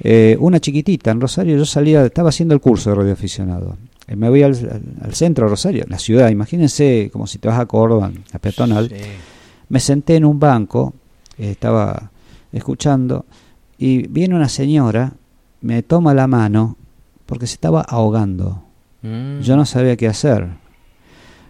eh, 0.02 0.36
una 0.40 0.60
chiquitita 0.60 1.10
en 1.10 1.20
Rosario, 1.20 1.56
yo 1.56 1.66
salía, 1.66 2.06
estaba 2.06 2.30
haciendo 2.30 2.54
el 2.54 2.60
curso 2.60 2.90
de 2.90 2.96
radioaficionado. 2.96 3.76
Eh, 4.06 4.16
me 4.16 4.30
voy 4.30 4.42
al, 4.42 4.56
centro 5.12 5.44
de 5.44 5.50
Rosario, 5.50 5.84
la 5.88 5.98
ciudad, 5.98 6.30
imagínense 6.30 7.10
como 7.12 7.26
si 7.26 7.38
te 7.38 7.48
vas 7.48 7.60
a 7.60 7.66
Córdoba, 7.66 8.10
a 8.32 8.38
peatonal. 8.38 8.90
Me 9.68 9.78
senté 9.78 10.16
en 10.16 10.24
un 10.24 10.40
banco, 10.40 10.94
eh, 11.36 11.50
estaba 11.50 12.10
escuchando, 12.50 13.26
y 13.76 14.06
viene 14.08 14.34
una 14.34 14.48
señora, 14.48 15.12
me 15.60 15.82
toma 15.82 16.14
la 16.14 16.26
mano, 16.26 16.76
porque 17.26 17.46
se 17.46 17.54
estaba 17.54 17.82
ahogando. 17.82 18.62
Mm. 19.02 19.40
Yo 19.40 19.56
no 19.56 19.64
sabía 19.66 19.96
qué 19.96 20.08
hacer. 20.08 20.48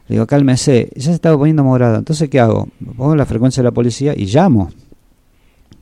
Le 0.09 0.16
digo, 0.16 0.27
cálmese, 0.27 0.90
ya 0.96 1.05
se 1.05 1.12
estaba 1.12 1.38
poniendo 1.38 1.62
morada. 1.62 1.99
Entonces, 1.99 2.29
¿qué 2.29 2.40
hago? 2.40 2.68
Pongo 2.96 3.14
la 3.14 3.27
frecuencia 3.27 3.62
de 3.62 3.68
la 3.68 3.73
policía 3.73 4.12
y 4.16 4.27
llamo. 4.27 4.70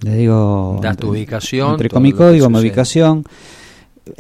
Le 0.03 0.17
digo. 0.17 0.79
Das 0.83 0.97
tu 0.97 1.11
ubicación. 1.11 1.73
Entre 1.73 1.89
con 1.89 2.03
mi 2.03 2.13
código, 2.13 2.49
mi 2.51 2.59
ubicación. 2.59 3.25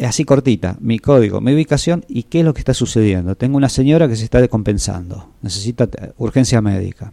Así 0.04 0.24
cortita, 0.24 0.76
mi 0.80 0.98
código, 0.98 1.40
mi 1.40 1.54
ubicación 1.54 2.04
y 2.08 2.24
qué 2.24 2.40
es 2.40 2.44
lo 2.44 2.52
que 2.52 2.60
está 2.60 2.74
sucediendo. 2.74 3.36
Tengo 3.36 3.56
una 3.56 3.70
señora 3.70 4.06
que 4.06 4.16
se 4.16 4.24
está 4.24 4.38
descompensando, 4.38 5.30
necesita 5.40 5.88
urgencia 6.18 6.60
médica. 6.60 7.12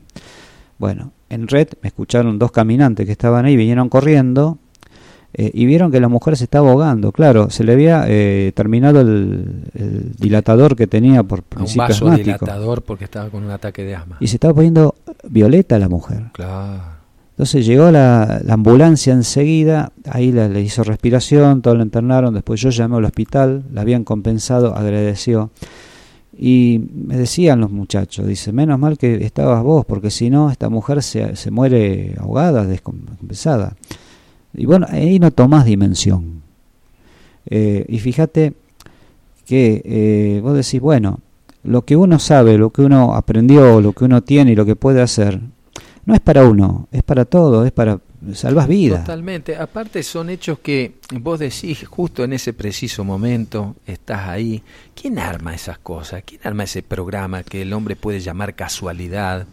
Bueno, 0.78 1.14
en 1.30 1.48
red 1.48 1.70
me 1.82 1.88
escucharon 1.88 2.38
dos 2.38 2.52
caminantes 2.52 3.06
que 3.06 3.14
estaban 3.14 3.46
ahí, 3.46 3.56
vinieron 3.56 3.88
corriendo 3.88 4.58
eh, 5.38 5.52
y 5.54 5.65
vieron 5.65 5.91
que 5.91 6.00
la 6.00 6.08
mujer 6.08 6.38
se 6.38 6.45
estaba 6.45 6.71
ahogando. 6.71 7.12
Claro, 7.12 7.50
se 7.50 7.65
le 7.65 7.74
había 7.74 8.06
eh, 8.08 8.54
terminado 8.56 9.02
el, 9.02 9.63
dilatador 10.17 10.78
que 10.78 10.88
tenía 10.88 11.24
por 11.24 11.43
principio 11.43 11.84
un 11.84 11.89
vaso 11.89 12.10
dilatador 12.12 12.84
porque 12.84 13.04
estaba 13.04 13.30
con 13.30 13.43
un 13.43 13.52
ataque 13.52 13.84
de 13.84 13.95
asma. 13.95 14.15
Y 14.21 14.28
se 14.28 14.38
estaba 14.38 14.54
poniendo 14.54 14.95
violeta 15.28 15.78
la 15.78 15.89
mujer. 15.89 16.28
Claro. 16.32 16.95
Entonces 17.32 17.65
llegó 17.65 17.91
la, 17.91 18.41
ambulancia 18.48 19.12
enseguida, 19.12 19.91
ahí 20.10 20.32
le 20.32 20.62
hizo 20.62 20.86
respiración, 20.86 21.62
todo 21.62 21.76
lo 21.76 21.84
internaron, 21.84 22.34
después 22.34 22.62
yo 22.62 22.69
llamé 22.69 22.95
al 22.95 23.04
hospital, 23.04 23.65
la 23.74 23.82
habían 23.82 24.06
compensado, 24.06 24.74
agradeció. 24.74 25.52
Y 26.38 26.82
me 26.93 27.17
decían 27.17 27.60
los 27.60 27.71
muchachos, 27.71 28.26
dice, 28.26 28.54
menos 28.54 28.80
mal 28.80 28.98
que 28.98 29.26
estabas 29.26 29.62
vos, 29.63 29.86
porque 29.86 30.12
si 30.12 30.30
no, 30.30 30.50
esta 30.50 30.69
mujer 30.69 31.04
se, 31.04 31.36
se 31.36 31.52
muere 31.52 32.15
ahogada, 32.19 32.65
descompensada. 32.65 33.76
Y 34.58 34.65
bueno, 34.65 34.88
ahí 34.89 35.20
no 35.20 35.32
tomás 35.32 35.65
dimensión. 35.65 36.41
Eh, 37.48 37.86
y 37.88 38.00
fíjate 38.00 38.54
que 39.46 39.82
eh, 39.86 40.39
vos 40.41 40.56
decís, 40.56 40.82
bueno, 40.82 41.20
lo 41.63 41.84
que 41.84 41.96
uno 41.96 42.20
sabe, 42.20 42.58
lo 42.58 42.70
que 42.70 42.82
uno 42.82 43.15
aprendió, 43.15 43.82
lo 43.82 43.94
que 43.94 44.06
uno 44.06 44.24
tiene 44.24 44.52
y 44.52 44.56
lo 44.56 44.65
que 44.65 44.76
puede 44.76 45.02
hacer, 45.02 45.39
no 46.06 46.13
es 46.13 46.22
para 46.22 46.48
uno, 46.48 46.88
es 46.91 47.04
para 47.04 47.26
todo, 47.26 47.65
es 47.65 47.72
para 47.72 48.00
salvas 48.34 48.68
vidas. 48.68 49.02
Totalmente. 49.02 49.56
Aparte 49.56 50.04
son 50.04 50.30
hechos 50.30 50.60
que 50.60 50.94
vos 51.20 51.39
decís 51.39 51.86
justo 51.88 52.24
en 52.24 52.34
ese 52.34 52.54
preciso 52.54 53.04
momento, 53.04 53.76
estás 53.86 54.28
ahí. 54.28 54.62
¿Quién 55.00 55.20
arma 55.20 55.54
esas 55.54 55.80
cosas? 55.80 56.24
¿Quién 56.26 56.41
arma 56.44 56.63
ese 56.63 56.84
programa 56.84 57.44
que 57.44 57.63
el 57.63 57.74
hombre 57.74 57.96
puede 57.96 58.20
llamar 58.20 58.56
casualidad? 58.56 59.48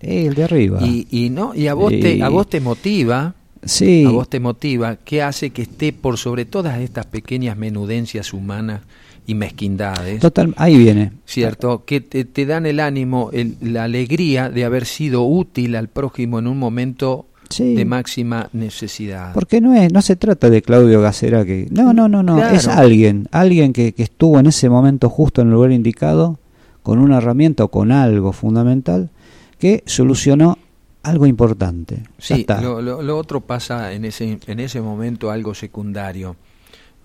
El 0.00 0.34
de 0.34 0.44
arriba. 0.44 0.80
Y, 0.82 1.06
y 1.10 1.30
no 1.30 1.54
y 1.54 1.68
a 1.68 1.74
vos 1.74 1.92
te 1.92 2.22
a 2.22 2.28
vos 2.28 2.48
te 2.48 2.60
motiva. 2.60 3.34
Sí. 3.64 4.04
A 4.06 4.10
vos 4.10 4.28
te 4.28 4.40
motiva. 4.40 4.96
¿Qué 4.96 5.22
hace 5.22 5.50
que 5.50 5.62
esté 5.62 5.92
por 5.92 6.18
sobre 6.18 6.44
todas 6.44 6.80
estas 6.80 7.06
pequeñas 7.06 7.56
menudencias 7.56 8.32
humanas? 8.32 8.82
y 9.26 9.34
mezquindades. 9.34 10.20
Total, 10.20 10.52
ahí 10.56 10.76
viene. 10.76 11.12
¿Cierto? 11.26 11.84
Que 11.84 12.00
te, 12.00 12.46
dan 12.46 12.66
el 12.66 12.80
ánimo, 12.80 13.30
la 13.60 13.84
alegría 13.84 14.50
de 14.50 14.64
haber 14.64 14.84
sido 14.84 15.24
útil 15.24 15.76
al 15.76 15.88
prójimo 15.88 16.38
en 16.38 16.48
un 16.48 16.58
momento 16.58 17.26
de 17.58 17.84
máxima 17.84 18.48
necesidad. 18.52 19.32
Porque 19.34 19.60
no 19.60 19.74
es, 19.74 19.92
no 19.92 20.02
se 20.02 20.16
trata 20.16 20.50
de 20.50 20.62
Claudio 20.62 21.00
Gacera 21.00 21.44
que. 21.44 21.68
No, 21.70 21.92
no, 21.92 22.08
no, 22.08 22.22
no. 22.22 22.44
Es 22.48 22.66
alguien, 22.66 23.28
alguien 23.30 23.72
que, 23.72 23.92
que 23.92 24.02
estuvo 24.02 24.40
en 24.40 24.46
ese 24.46 24.68
momento 24.68 25.08
justo 25.08 25.42
en 25.42 25.48
el 25.48 25.54
lugar 25.54 25.72
indicado, 25.72 26.38
con 26.82 26.98
una 26.98 27.18
herramienta 27.18 27.64
o 27.64 27.68
con 27.68 27.92
algo 27.92 28.32
fundamental, 28.32 29.10
que 29.58 29.82
solucionó 29.86 30.58
algo 31.02 31.26
importante. 31.26 32.02
Sí, 32.18 32.46
lo, 32.60 32.80
lo, 32.80 33.18
otro 33.18 33.40
pasa 33.40 33.92
en 33.92 34.04
ese, 34.04 34.38
en 34.46 34.60
ese 34.60 34.80
momento 34.80 35.30
algo 35.30 35.54
secundario. 35.54 36.36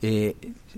Eh, 0.02 0.36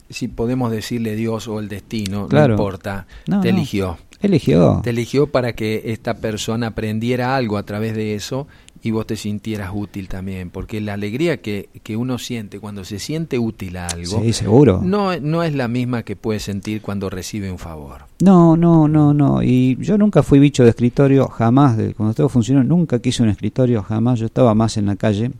si 0.09 0.29
podemos 0.29 0.71
decirle 0.71 1.15
Dios 1.15 1.47
o 1.47 1.59
el 1.59 1.67
destino, 1.67 2.27
no 2.31 2.45
importa, 2.45 3.05
te 3.41 3.49
eligió. 3.49 3.97
Eligió. 4.21 4.81
Te 4.83 4.89
eligió 4.89 5.27
para 5.27 5.53
que 5.53 5.83
esta 5.85 6.15
persona 6.15 6.67
aprendiera 6.67 7.35
algo 7.35 7.57
a 7.57 7.63
través 7.63 7.95
de 7.95 8.15
eso 8.15 8.47
y 8.81 8.91
vos 8.91 9.05
te 9.05 9.15
sintieras 9.15 9.71
útil 9.73 10.07
también, 10.07 10.49
porque 10.49 10.79
la 10.79 10.93
alegría 10.93 11.41
que, 11.41 11.69
que 11.83 11.97
uno 11.97 12.17
siente 12.17 12.59
cuando 12.59 12.85
se 12.85 12.99
siente 12.99 13.37
útil 13.37 13.77
a 13.77 13.87
algo, 13.87 14.21
sí, 14.21 14.33
seguro. 14.33 14.81
No, 14.83 15.19
no 15.19 15.43
es 15.43 15.53
la 15.53 15.67
misma 15.67 16.03
que 16.03 16.15
puede 16.15 16.39
sentir 16.39 16.81
cuando 16.81 17.09
recibe 17.09 17.51
un 17.51 17.59
favor. 17.59 18.05
No, 18.21 18.55
no, 18.55 18.87
no, 18.87 19.13
no. 19.13 19.43
Y 19.43 19.77
yo 19.79 19.97
nunca 19.97 20.23
fui 20.23 20.39
bicho 20.39 20.63
de 20.63 20.69
escritorio, 20.69 21.27
jamás, 21.27 21.77
de, 21.77 21.93
cuando 21.93 22.13
todo 22.13 22.29
funcionó, 22.29 22.63
nunca 22.63 22.99
quise 22.99 23.23
un 23.23 23.29
escritorio, 23.29 23.83
jamás. 23.83 24.19
Yo 24.19 24.25
estaba 24.25 24.53
más 24.53 24.77
en 24.77 24.85
la 24.85 24.95
calle 24.95 25.31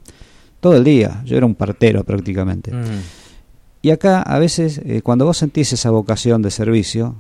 todo 0.60 0.76
el 0.76 0.84
día. 0.84 1.22
Yo 1.26 1.38
era 1.38 1.46
un 1.46 1.56
partero 1.56 2.04
prácticamente. 2.04 2.74
Mm. 2.74 3.02
Y 3.82 3.92
acá 3.92 4.22
a 4.22 4.40
veces 4.40 4.82
eh, 4.84 5.02
cuando 5.02 5.26
vos 5.26 5.38
sentís 5.38 5.72
esa 5.72 5.90
vocación 5.90 6.42
de 6.42 6.52
servicio, 6.52 7.16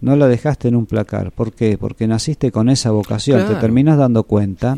no 0.00 0.16
la 0.16 0.28
dejaste 0.28 0.68
en 0.68 0.76
un 0.76 0.86
placar. 0.86 1.32
¿Por 1.32 1.52
qué? 1.52 1.78
Porque 1.78 2.06
naciste 2.06 2.52
con 2.52 2.68
esa 2.68 2.90
vocación, 2.90 3.46
te 3.48 3.54
terminas 3.54 3.96
dando 3.96 4.24
cuenta. 4.24 4.76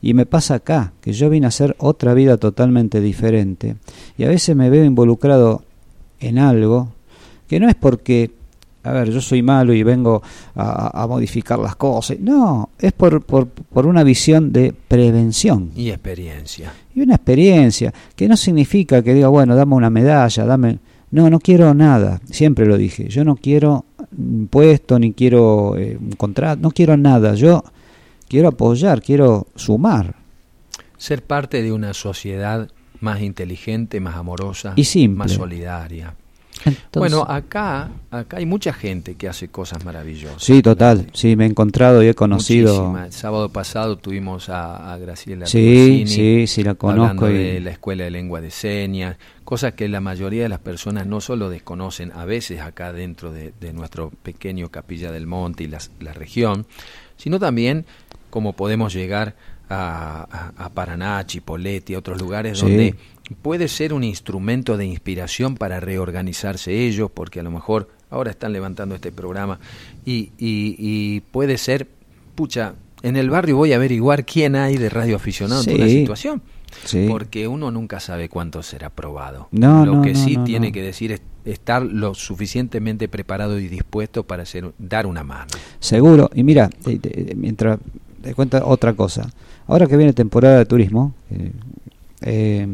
Y 0.00 0.14
me 0.14 0.26
pasa 0.26 0.54
acá, 0.54 0.92
que 1.00 1.12
yo 1.12 1.28
vine 1.28 1.46
a 1.46 1.48
hacer 1.48 1.74
otra 1.78 2.14
vida 2.14 2.36
totalmente 2.36 3.00
diferente. 3.00 3.76
Y 4.16 4.24
a 4.24 4.28
veces 4.28 4.54
me 4.54 4.70
veo 4.70 4.84
involucrado 4.84 5.62
en 6.20 6.38
algo 6.38 6.92
que 7.48 7.58
no 7.58 7.68
es 7.68 7.74
porque 7.74 8.30
a 8.84 8.92
ver, 8.92 9.10
yo 9.10 9.20
soy 9.20 9.42
malo 9.42 9.74
y 9.74 9.82
vengo 9.82 10.22
a, 10.54 11.06
modificar 11.08 11.58
las 11.58 11.76
cosas. 11.76 12.18
No, 12.20 12.70
es 12.78 12.92
por, 12.92 13.22
por, 13.22 13.48
por, 13.48 13.86
una 13.86 14.02
visión 14.02 14.52
de 14.52 14.72
prevención. 14.72 15.72
Y 15.76 15.90
experiencia. 15.90 16.72
Y 16.94 17.02
una 17.02 17.16
experiencia, 17.16 17.92
que 18.16 18.28
no 18.28 18.36
significa 18.36 19.02
que 19.02 19.12
diga, 19.14 19.28
bueno, 19.28 19.54
dame 19.54 19.74
una 19.74 19.90
medalla, 19.90 20.44
dame... 20.44 20.78
No, 21.10 21.30
no 21.30 21.40
quiero 21.40 21.72
nada, 21.72 22.20
siempre 22.30 22.66
lo 22.66 22.76
dije, 22.76 23.08
yo 23.08 23.24
no 23.24 23.36
quiero 23.36 23.86
puesto, 24.50 24.98
ni 24.98 25.12
quiero 25.12 25.74
eh, 25.78 25.96
un 25.98 26.12
contrato, 26.12 26.60
no 26.60 26.70
quiero 26.70 26.98
nada, 26.98 27.34
yo 27.34 27.64
quiero 28.28 28.48
apoyar, 28.48 29.02
quiero 29.02 29.46
sumar. 29.56 30.16
Ser 30.96 31.22
parte 31.24 31.62
de 31.62 31.72
una 31.72 31.94
sociedad 31.94 32.70
más 33.00 33.20
inteligente, 33.22 34.00
más 34.00 34.16
amorosa, 34.16 34.74
y 34.76 35.08
más 35.08 35.32
solidaria 35.32 36.14
bueno, 36.92 37.22
acá, 37.22 37.90
acá 38.10 38.38
hay 38.38 38.46
mucha 38.46 38.72
gente 38.72 39.14
que 39.14 39.28
hace 39.28 39.48
cosas 39.48 39.84
maravillosas. 39.84 40.42
Sí, 40.42 40.62
total. 40.62 41.06
Sí, 41.12 41.36
me 41.36 41.44
he 41.44 41.48
encontrado 41.48 42.02
y 42.02 42.08
he 42.08 42.14
conocido. 42.14 42.96
El 42.98 43.12
sábado 43.12 43.48
pasado 43.50 43.96
tuvimos 43.98 44.48
a, 44.48 44.96
Graciela. 44.98 45.46
Sí, 45.46 46.04
sí, 46.06 46.46
sí, 46.46 46.62
la 46.62 46.74
conozco. 46.74 47.26
de 47.26 47.60
la 47.60 47.70
Escuela 47.70 48.04
de 48.04 48.10
Lengua 48.10 48.40
de 48.40 48.50
Señas, 48.50 49.16
cosas 49.44 49.74
que 49.74 49.88
la 49.88 50.00
mayoría 50.00 50.42
de 50.42 50.48
las 50.48 50.60
personas 50.60 51.06
no 51.06 51.20
solo 51.20 51.50
desconocen, 51.50 52.12
a 52.12 52.24
veces 52.24 52.60
acá 52.60 52.92
dentro 52.92 53.32
de, 53.32 53.52
nuestro 53.72 54.10
pequeño 54.22 54.70
Capilla 54.70 55.12
del 55.12 55.26
Monte 55.26 55.64
y 55.64 55.68
la 55.68 56.12
región, 56.12 56.66
sino 57.16 57.38
también 57.38 57.84
cómo 58.30 58.52
podemos 58.54 58.92
llegar 58.92 59.34
a, 59.68 60.52
a, 60.56 60.70
Paraná, 60.70 61.24
Chipoleti, 61.26 61.94
a 61.94 61.98
otros 61.98 62.20
lugares 62.20 62.60
donde 62.60 62.94
puede 63.42 63.68
ser 63.68 63.92
un 63.92 64.04
instrumento 64.04 64.76
de 64.76 64.86
inspiración 64.86 65.56
para 65.56 65.80
reorganizarse 65.80 66.86
ellos, 66.86 67.10
porque 67.12 67.40
a 67.40 67.42
lo 67.42 67.50
mejor 67.50 67.88
ahora 68.10 68.30
están 68.30 68.52
levantando 68.52 68.94
este 68.94 69.12
programa 69.12 69.60
y, 70.04 70.30
y, 70.38 71.20
puede 71.32 71.58
ser, 71.58 71.86
pucha, 72.34 72.74
en 73.02 73.16
el 73.16 73.30
barrio 73.30 73.56
voy 73.56 73.72
a 73.72 73.76
averiguar 73.76 74.24
quién 74.24 74.56
hay 74.56 74.76
de 74.76 74.88
radio 74.88 75.16
aficionado 75.16 75.62
en 75.66 75.74
una 75.74 75.88
situación. 75.88 76.42
Porque 77.08 77.48
uno 77.48 77.70
nunca 77.70 77.98
sabe 77.98 78.28
cuánto 78.28 78.62
será 78.62 78.90
probado. 78.90 79.48
lo 79.52 80.02
que 80.02 80.14
sí 80.14 80.36
tiene 80.44 80.70
que 80.72 80.82
decir 80.82 81.12
es 81.12 81.22
estar 81.44 81.82
lo 81.82 82.14
suficientemente 82.14 83.08
preparado 83.08 83.58
y 83.58 83.68
dispuesto 83.68 84.24
para 84.24 84.42
hacer, 84.42 84.72
dar 84.78 85.06
una 85.06 85.24
mano. 85.24 85.46
Seguro. 85.80 86.30
Y 86.34 86.42
mira, 86.42 86.68
mientras 87.36 87.78
te 88.28 88.34
cuenta 88.34 88.62
otra 88.66 88.92
cosa. 88.92 89.30
Ahora 89.68 89.86
que 89.86 89.96
viene 89.96 90.12
temporada 90.12 90.58
de 90.58 90.66
turismo, 90.66 91.14
eh, 91.30 91.52
eh, 92.20 92.68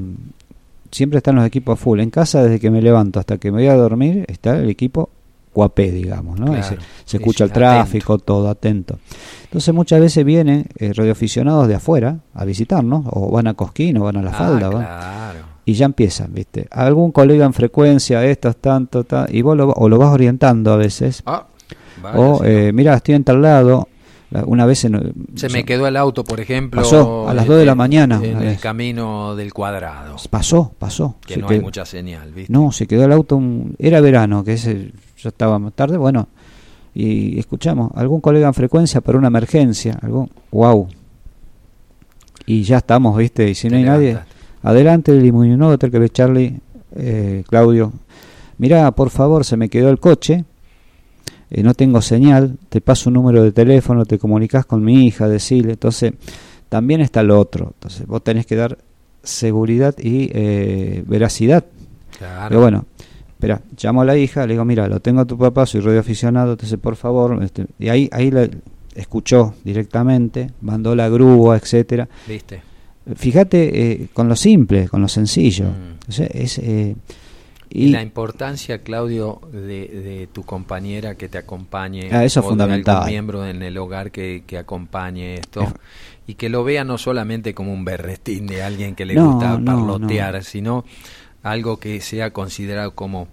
siempre 0.91 1.19
están 1.19 1.37
los 1.37 1.47
equipos 1.47 1.79
full. 1.79 2.01
En 2.01 2.11
casa, 2.11 2.43
desde 2.43 2.59
que 2.59 2.73
me 2.73 2.83
levanto 2.83 3.21
hasta 3.21 3.39
que 3.39 3.53
me 3.53 3.59
voy 3.59 3.69
a 3.69 3.77
dormir, 3.77 4.25
está 4.27 4.59
el 4.59 4.69
equipo 4.69 5.11
guapé, 5.55 5.93
digamos, 5.93 6.41
¿no? 6.41 6.53
se, 6.65 7.17
escucha 7.17 7.45
el 7.45 7.53
tráfico, 7.53 8.19
todo 8.19 8.49
atento. 8.49 8.99
Entonces 9.45 9.73
muchas 9.73 10.01
veces 10.01 10.25
vienen 10.25 10.67
eh, 10.77 10.93
radioaficionados 10.93 11.69
de 11.69 11.77
afuera 11.77 12.19
a 12.35 12.45
visitarnos, 12.45 13.05
o 13.09 13.31
van 13.31 13.47
a 13.47 13.55
Cosquín, 13.55 13.99
o 13.99 14.03
van 14.03 14.17
a 14.17 14.23
La 14.23 14.31
ah, 14.31 14.35
Falda, 14.35 15.35
y 15.65 15.75
ya 15.75 15.87
empiezan, 15.87 16.35
¿viste? 16.35 16.67
Algún 16.73 17.13
colega 17.13 17.47
en 17.47 17.53
frecuencia, 17.53 18.25
estos, 18.25 18.57
tanto, 18.57 19.07
y 19.29 19.43
vos 19.43 19.57
lo, 19.57 19.71
o 19.71 19.89
lo 19.89 19.99
vas 19.99 20.13
orientando 20.13 20.73
a 20.73 20.77
veces. 20.77 21.23
Ah, 21.25 21.47
o, 22.17 22.43
eh, 22.45 22.73
mira, 22.75 22.95
estoy 22.95 23.15
en 23.15 23.23
tal 23.23 23.41
lado, 23.41 23.87
una 24.47 24.67
vez 24.67 24.81
se, 24.81 24.89
me 24.89 25.65
quedó 25.65 25.87
el 25.87 25.97
auto, 25.97 26.25
por 26.25 26.41
ejemplo. 26.41 26.83
Pasó 26.83 27.29
a 27.29 27.35
las 27.35 27.47
2 27.47 27.59
de 27.59 27.65
la 27.65 27.75
mañana. 27.75 28.21
En 28.23 28.43
el 28.43 28.59
camino 28.59 29.37
del 29.37 29.53
cuadrado. 29.53 30.17
Pasó, 30.29 30.73
pasó. 30.79 31.17
Que 31.25 31.37
no 31.37 31.49
hay 31.49 31.61
mucha 31.61 31.85
señal, 31.85 32.33
¿viste? 32.33 32.53
No, 32.53 32.73
se 32.73 32.87
quedó 32.87 33.05
el 33.05 33.13
auto. 33.13 33.41
era 33.79 34.01
verano, 34.01 34.43
que 34.43 34.55
ese, 34.55 34.93
ya 35.23 35.29
estaba 35.29 35.59
más 35.59 35.73
tarde. 35.75 35.97
Bueno, 35.97 36.29
y 36.95 37.39
escuchamos, 37.39 37.93
algún 37.95 38.21
colega 38.21 38.49
en 38.49 38.55
frecuencia 38.55 39.01
para 39.01 39.19
una 39.19 39.29
emergencia. 39.29 39.99
Algún, 40.03 40.29
wow. 40.51 40.89
Y 42.47 42.63
ya 42.65 42.79
estamos, 42.79 43.17
¿viste? 43.17 43.49
Y 43.49 43.55
si 43.55 43.69
no 43.69 43.77
hay 43.77 43.85
nadie, 43.85 44.19
adelante, 44.63 45.13
el 45.13 45.63
hotel 45.63 45.91
que 45.91 45.99
ve 45.99 46.09
Charlie, 46.11 46.61
eh, 46.97 47.45
Claudio. 47.49 47.93
Mira, 48.59 48.91
por 48.93 49.11
favor, 49.11 49.45
se 49.45 49.57
me 49.57 49.69
quedó 49.69 49.91
el 49.91 50.01
coche 50.01 50.45
eh, 51.55 51.63
no 51.63 51.75
tengo 51.75 52.03
señal, 52.03 52.59
te 52.69 52.81
paso 52.81 53.11
un 53.11 53.15
número 53.15 53.45
de 53.45 53.53
teléfono, 53.53 54.05
te 54.05 54.19
comunicas 54.19 54.67
con 54.67 54.83
mi 54.83 55.07
hija, 55.07 55.29
decirle. 55.29 55.75
Entonces, 55.75 56.13
también 56.69 57.01
está 57.01 57.23
lo 57.23 57.39
otro. 57.39 57.71
Entonces, 57.75 58.09
vos 58.09 58.25
tenés 58.25 58.45
que 58.45 58.57
dar 58.57 58.77
seguridad 59.23 59.95
y 59.97 60.31
eh, 60.33 61.05
veracidad. 61.07 61.65
Claro. 62.19 62.49
Pero 62.49 62.61
bueno, 62.61 62.87
espera, 63.29 63.61
llamo 63.81 64.03
a 64.03 64.05
la 64.05 64.17
hija, 64.17 64.47
le 64.47 64.55
digo, 64.55 64.65
mira, 64.65 64.89
lo 64.89 64.99
tengo 64.99 65.21
a 65.21 65.25
tu 65.25 65.39
papá, 65.39 65.65
soy 65.65 65.81
radioaficionado, 65.81 66.53
entonces 66.53 66.79
por 66.79 66.97
favor, 66.97 67.41
este, 67.45 67.67
y 67.79 67.89
ahí, 67.89 68.09
ahí 68.11 68.33
la 68.33 68.49
escuchó 68.97 69.55
directamente, 69.63 70.51
mandó 70.61 70.97
la 70.97 71.09
grúa, 71.09 71.57
etcétera. 71.57 72.09
Viste. 72.27 72.63
Fíjate 73.15 73.93
eh, 73.93 74.09
con 74.13 74.29
lo 74.29 74.35
simple, 74.35 74.89
con 74.89 75.03
lo 75.03 75.09
sencillo. 75.09 75.67
Mm. 75.67 76.23
es, 76.33 76.61
y, 77.75 77.89
la 77.89 78.03
importancia, 78.03 78.79
Claudio, 78.79 79.41
de, 79.53 80.29
tu 80.33 80.45
compañera 80.45 81.17
que 81.17 81.29
te 81.29 81.39
acompañe, 81.39 82.09
ah, 82.13 82.25
eso 82.25 82.39
o 82.39 82.45
fundamental. 82.45 82.99
algún 82.99 83.11
miembro 83.11 83.45
en 83.45 83.63
el 83.65 83.77
hogar 83.79 84.13
que, 84.13 84.45
acompañe 84.57 85.35
esto, 85.35 85.67
y 86.29 86.35
que 86.35 86.49
lo 86.49 86.63
vea 86.63 86.85
no 86.85 86.99
solamente 86.99 87.53
como 87.53 87.73
un 87.73 87.85
berretín 87.85 88.47
de 88.47 88.63
alguien 88.63 88.95
que 88.95 89.05
le 89.05 89.21
gusta 89.21 89.61
parlotear, 89.63 90.45
sino 90.45 90.85
algo 91.43 91.79
que 91.79 92.01
sea 92.01 92.31
considerado 92.33 92.95
como 92.95 93.27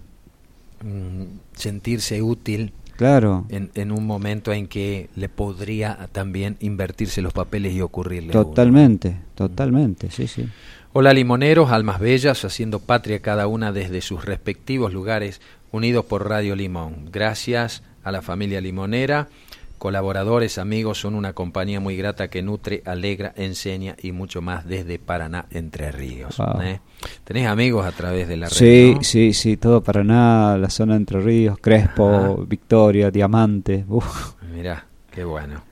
mm, 0.83 1.23
sentirse 1.53 2.23
útil 2.23 2.73
claro. 2.97 3.45
en, 3.49 3.69
en, 3.75 3.91
un 3.91 4.07
momento 4.07 4.51
en 4.53 4.65
que 4.65 5.09
le 5.15 5.29
podría 5.29 6.09
también 6.11 6.57
invertirse 6.61 7.21
los 7.21 7.31
papeles 7.31 7.73
y 7.73 7.81
ocurrirle 7.81 8.33
totalmente 8.33 9.17
totalmente 9.35 10.11
sí 10.11 10.27
sí 10.27 10.49
Hola 10.93 11.13
limoneros, 11.13 11.71
almas 11.71 12.01
bellas, 12.01 12.43
haciendo 12.43 12.79
patria 12.79 13.21
cada 13.21 13.47
una 13.47 13.71
desde 13.71 14.01
sus 14.01 14.25
respectivos 14.25 14.91
lugares, 14.91 15.39
unidos 15.71 16.03
por 16.03 16.27
Radio 16.27 16.53
Limón. 16.53 17.05
Gracias 17.09 17.81
a 18.03 18.11
la 18.11 18.21
familia 18.21 18.59
limonera, 18.59 19.29
colaboradores, 19.77 20.57
amigos, 20.57 20.99
son 20.99 21.15
una 21.15 21.31
compañía 21.31 21.79
muy 21.79 21.95
grata 21.95 22.27
que 22.27 22.41
nutre, 22.41 22.83
alegra, 22.85 23.31
enseña 23.37 23.95
y 24.01 24.11
mucho 24.11 24.41
más 24.41 24.67
desde 24.67 24.99
Paraná, 24.99 25.45
Entre 25.51 25.93
Ríos. 25.93 26.37
¿eh? 26.61 26.81
¿Tenés 27.23 27.47
amigos 27.47 27.85
a 27.85 27.93
través 27.93 28.27
de 28.27 28.35
la 28.35 28.49
red? 28.49 28.57
Sí, 28.57 28.97
sí, 28.99 29.31
sí, 29.31 29.55
todo 29.55 29.81
Paraná, 29.81 30.57
la 30.57 30.69
zona 30.69 30.97
Entre 30.97 31.21
Ríos, 31.21 31.57
Crespo, 31.61 32.45
Victoria, 32.45 33.09
Diamante. 33.09 33.85
Uf. 33.87 34.33
Mirá, 34.53 34.85
qué 35.09 35.23
bueno, 35.23 35.63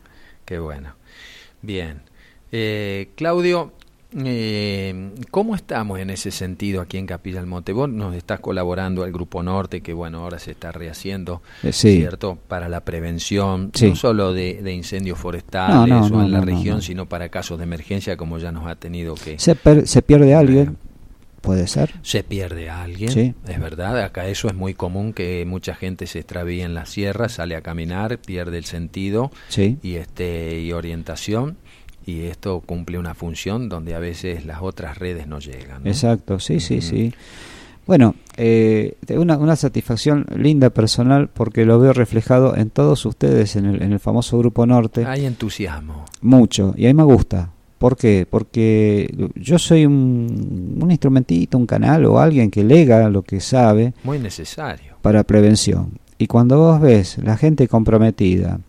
qué 0.45 0.59
bueno. 0.59 0.95
Bien. 1.61 2.03
Eh, 2.53 3.09
Claudio, 3.15 3.73
eh, 4.17 5.11
¿Cómo 5.29 5.55
estamos 5.55 5.99
en 5.99 6.09
ese 6.09 6.31
sentido 6.31 6.81
aquí 6.81 6.97
en 6.97 7.05
Capilla 7.05 7.39
del 7.39 7.47
Monte? 7.47 7.73
Vos 7.73 7.89
nos 7.89 8.15
estás 8.15 8.39
colaborando 8.39 9.03
al 9.03 9.11
Grupo 9.11 9.43
Norte, 9.43 9.81
que 9.81 9.93
bueno, 9.93 10.19
ahora 10.23 10.39
se 10.39 10.51
está 10.51 10.71
rehaciendo, 10.71 11.41
eh, 11.63 11.71
¿cierto? 11.71 12.37
Para 12.47 12.69
la 12.69 12.81
prevención, 12.81 13.71
no 13.79 13.95
solo 13.95 14.33
de, 14.33 14.73
incendios 14.73 15.19
forestales 15.19 16.11
o 16.11 16.21
en 16.21 16.31
la 16.31 16.41
región, 16.41 16.81
sino 16.81 17.07
para 17.07 17.29
casos 17.29 17.57
de 17.59 17.65
emergencia, 17.65 18.17
como 18.17 18.39
ya 18.39 18.51
nos 18.51 18.67
ha 18.67 18.75
tenido 18.75 19.15
que... 19.15 19.37
¿Se, 19.37 19.55
se 19.85 20.01
pierde 20.01 20.33
alguien? 20.33 20.77
¿Puede 21.41 21.67
ser? 21.67 21.93
Se 22.01 22.23
pierde 22.23 22.69
alguien, 22.69 23.35
es 23.47 23.59
verdad. 23.59 24.01
Acá 24.03 24.27
eso 24.27 24.47
es 24.47 24.55
muy 24.55 24.73
común 24.73 25.13
que 25.13 25.45
mucha 25.47 25.73
gente 25.73 26.05
se 26.05 26.19
extravíe 26.19 26.61
en 26.61 26.73
la 26.73 26.85
sierra, 26.85 27.29
sale 27.29 27.55
a 27.55 27.61
caminar, 27.61 28.17
pierde 28.19 28.57
el 28.57 28.65
sentido 28.65 29.31
y, 29.81 29.95
este, 29.95 30.59
y 30.59 30.73
orientación 30.73 31.57
y 32.09 32.27
esto 32.27 32.61
cumple 32.65 32.97
una 32.97 33.13
función 33.13 33.69
donde 33.69 33.95
a 33.95 33.99
veces 33.99 34.45
las 34.45 34.61
otras 34.61 34.97
redes 34.97 35.27
no 35.27 35.39
llegan. 35.39 35.85
Exacto, 35.85 36.39
sí, 36.39 36.59
sí, 36.59 36.81
sí. 36.81 37.13
Bueno, 37.85 38.15
eh, 38.37 38.97
una, 39.17 39.37
una 39.37 39.55
satisfacción 39.55 40.25
linda 40.35 40.69
personal 40.69 41.29
porque 41.33 41.65
lo 41.65 41.79
veo 41.79 41.93
reflejado 41.93 42.55
en 42.55 42.69
todos 42.69 43.05
ustedes 43.05 43.55
en 43.55 43.65
el, 43.65 43.81
en 43.81 43.93
el 43.93 43.99
famoso 43.99 44.37
Grupo 44.37 44.65
Norte. 44.65 45.05
Hay 45.05 45.25
entusiasmo. 45.25 46.05
Mucho, 46.21 46.73
y 46.77 46.85
a 46.85 46.89
mí 46.89 46.93
me 46.93 47.03
gusta. 47.03 47.51
¿Por 47.79 47.95
qué? 47.95 48.27
Porque 48.29 49.09
yo 49.35 49.57
soy 49.57 49.85
un, 49.85 50.77
un 50.81 50.91
instrumentito, 50.91 51.57
un 51.57 51.65
canal 51.65 52.05
o 52.05 52.19
alguien 52.19 52.51
que 52.51 52.63
lega 52.63 53.09
lo 53.09 53.23
que 53.23 53.39
sabe. 53.39 53.93
Muy 54.03 54.19
necesario. 54.19 54.97
Para 55.01 55.23
prevención. 55.23 55.93
Y 56.17 56.27
cuando 56.27 56.59
vos 56.59 56.81
ves 56.81 57.17
la 57.19 57.37
gente 57.37 57.69
comprometida, 57.69 58.59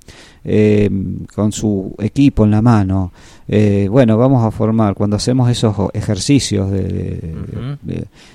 eh, 0.42 0.88
con 1.34 1.52
su 1.52 1.94
equipo 1.98 2.44
en 2.44 2.52
la 2.52 2.62
mano, 2.62 3.12
eh, 3.46 3.88
bueno, 3.90 4.16
vamos 4.16 4.42
a 4.42 4.50
formar, 4.50 4.94
cuando 4.94 5.16
hacemos 5.16 5.50
esos 5.50 5.76
ejercicios 5.92 6.70
de, 6.70 7.34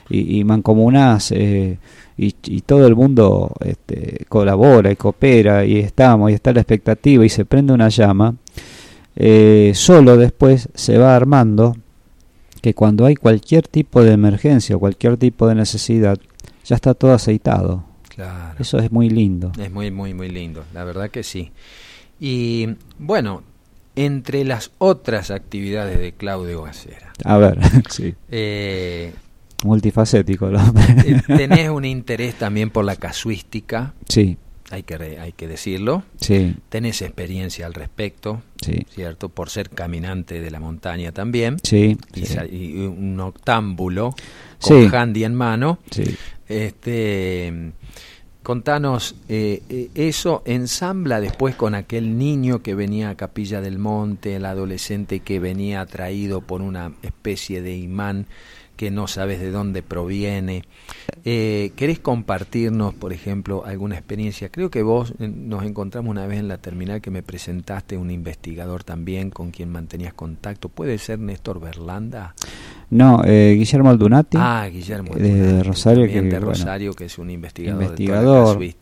y, 0.10 0.40
y, 0.40 0.44
mancomunás 0.44 1.32
eh, 1.32 1.80
y, 2.18 2.32
todo 2.62 2.86
el 2.86 2.96
mundo 2.96 3.52
este, 3.60 4.26
colabora 4.30 4.92
y 4.92 4.96
coopera 4.96 5.66
y 5.66 5.80
estamos 5.80 6.30
y 6.30 6.36
está 6.36 6.54
la 6.54 6.62
expectativa 6.62 7.26
y 7.26 7.30
se 7.30 7.46
prende 7.46 7.74
una 7.74 7.90
llama, 7.90 8.36
solo 9.74 10.18
después 10.18 10.70
se 10.76 10.98
va 11.00 11.16
armando 11.16 11.76
que 12.62 12.76
cuando 12.76 13.06
hay 13.06 13.16
cualquier 13.16 13.68
tipo 13.68 14.04
de 14.04 14.12
emergencia 14.12 14.76
o 14.76 14.80
cualquier 14.80 15.18
tipo 15.18 15.48
de 15.48 15.56
necesidad, 15.56 16.20
ya 16.66 16.76
está 16.76 16.94
todo 16.94 17.14
aceitado 17.14 17.95
eso 18.60 18.78
es 18.80 18.92
muy 18.92 19.10
lindo. 19.10 19.52
Es 19.60 19.72
muy, 19.72 19.92
muy, 19.92 20.14
muy 20.14 20.30
lindo. 20.30 20.64
La 20.74 20.84
verdad 20.84 21.10
que 21.10 21.24
sí. 21.24 21.52
Y 22.20 22.70
bueno, 22.98 23.44
entre 23.96 24.44
las 24.44 24.72
otras 24.78 25.32
actividades 25.32 26.00
de 26.00 26.14
Claudio 26.14 26.64
Gacera. 26.64 27.14
A 27.24 27.38
ver, 27.38 27.60
sí. 27.90 28.14
Eh, 28.30 29.14
Multifacético 29.64 30.50
eh, 30.50 31.22
tenés 31.28 31.70
un 31.70 31.86
interés 31.86 32.36
también 32.36 32.70
por 32.70 32.86
la 32.86 32.96
casuística. 32.96 33.94
Sí. 34.08 34.38
Hay 34.72 34.84
que, 34.84 34.96
hay 35.20 35.32
que 35.32 35.48
decirlo. 35.48 36.04
Sí. 36.20 36.56
Tenés 36.70 37.02
experiencia 37.02 37.66
al 37.66 37.74
respecto. 37.74 38.42
Sí. 38.64 38.86
¿Cierto? 38.90 39.30
Por 39.30 39.50
ser 39.50 39.70
caminante 39.70 40.42
de 40.42 40.52
la 40.52 40.60
montaña 40.60 41.12
también. 41.12 41.58
Sí. 41.64 41.98
Y, 42.52 42.86
un 42.86 43.20
octámbulo 43.20 44.16
con 44.60 44.94
handy 44.94 45.24
en 45.24 45.36
mano. 45.36 45.80
Sí. 45.92 46.16
Este 46.48 47.74
Contanos, 48.46 49.16
eh, 49.28 49.64
eh, 49.70 49.90
eso 49.96 50.44
ensambla 50.46 51.20
después 51.20 51.56
con 51.56 51.74
aquel 51.74 52.20
niño 52.20 52.62
que 52.62 52.76
venía 52.76 53.10
a 53.10 53.16
Capilla 53.16 53.60
del 53.60 53.80
Monte, 53.80 54.36
el 54.36 54.46
adolescente 54.46 55.22
que 55.22 55.40
venía 55.40 55.82
atraído 55.82 56.42
por 56.42 56.62
una 56.62 56.94
especie 57.02 57.64
de 57.64 57.76
imán 57.76 58.28
que 58.76 58.92
no 58.92 59.08
sabes 59.08 59.40
de 59.40 59.52
dónde 59.52 59.82
proviene. 59.82 60.64
Eh, 61.24 61.72
¿Querés 61.76 62.00
compartirnos, 62.00 62.94
por 62.94 63.14
ejemplo, 63.14 63.64
alguna 63.66 63.96
experiencia? 63.96 64.50
Creo 64.50 64.70
que 64.70 64.84
vos 64.84 65.14
eh, 65.20 65.28
nos 65.28 65.64
encontramos 65.64 66.12
una 66.12 66.28
vez 66.28 66.40
en 66.40 66.48
la 66.48 66.58
terminal 66.58 67.02
que 67.02 67.12
me 67.12 67.24
presentaste 67.24 67.98
un 67.98 68.12
investigador 68.12 68.84
también 68.84 69.30
con 69.32 69.52
quien 69.52 69.72
mantenías 69.72 70.14
contacto. 70.14 70.70
¿Puede 70.70 70.98
ser 70.98 71.20
Néstor 71.20 71.60
Berlanda? 71.60 72.36
No, 72.90 73.24
eh, 73.26 73.56
Guillermo 73.58 73.90
Aldunati. 73.90 74.38
Ah, 74.40 74.68
Guillermo 74.72 75.16
De 75.16 75.64
Rosario. 75.64 76.06
Que, 76.06 76.22
de 76.22 76.40
Rosario, 76.40 76.94
que 76.94 77.06
es 77.06 77.18
un 77.18 77.30
investigador, 77.30 77.82
investigador. 77.82 78.60
De 78.60 78.76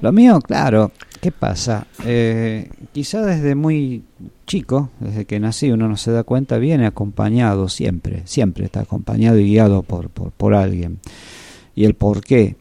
Lo 0.00 0.12
mío, 0.12 0.40
claro. 0.40 0.90
¿Qué 1.24 1.32
pasa? 1.32 1.86
Eh, 2.04 2.68
quizá 2.92 3.24
desde 3.24 3.54
muy 3.54 4.02
chico, 4.46 4.90
desde 5.00 5.24
que 5.24 5.40
nací, 5.40 5.70
uno 5.70 5.88
no 5.88 5.96
se 5.96 6.10
da 6.10 6.22
cuenta, 6.22 6.58
viene 6.58 6.84
acompañado 6.84 7.70
siempre, 7.70 8.20
siempre 8.26 8.66
está 8.66 8.80
acompañado 8.80 9.38
y 9.38 9.46
guiado 9.46 9.82
por, 9.82 10.10
por, 10.10 10.32
por 10.32 10.52
alguien. 10.52 10.98
Y 11.74 11.86
el 11.86 11.94
por 11.94 12.22
qué. 12.22 12.56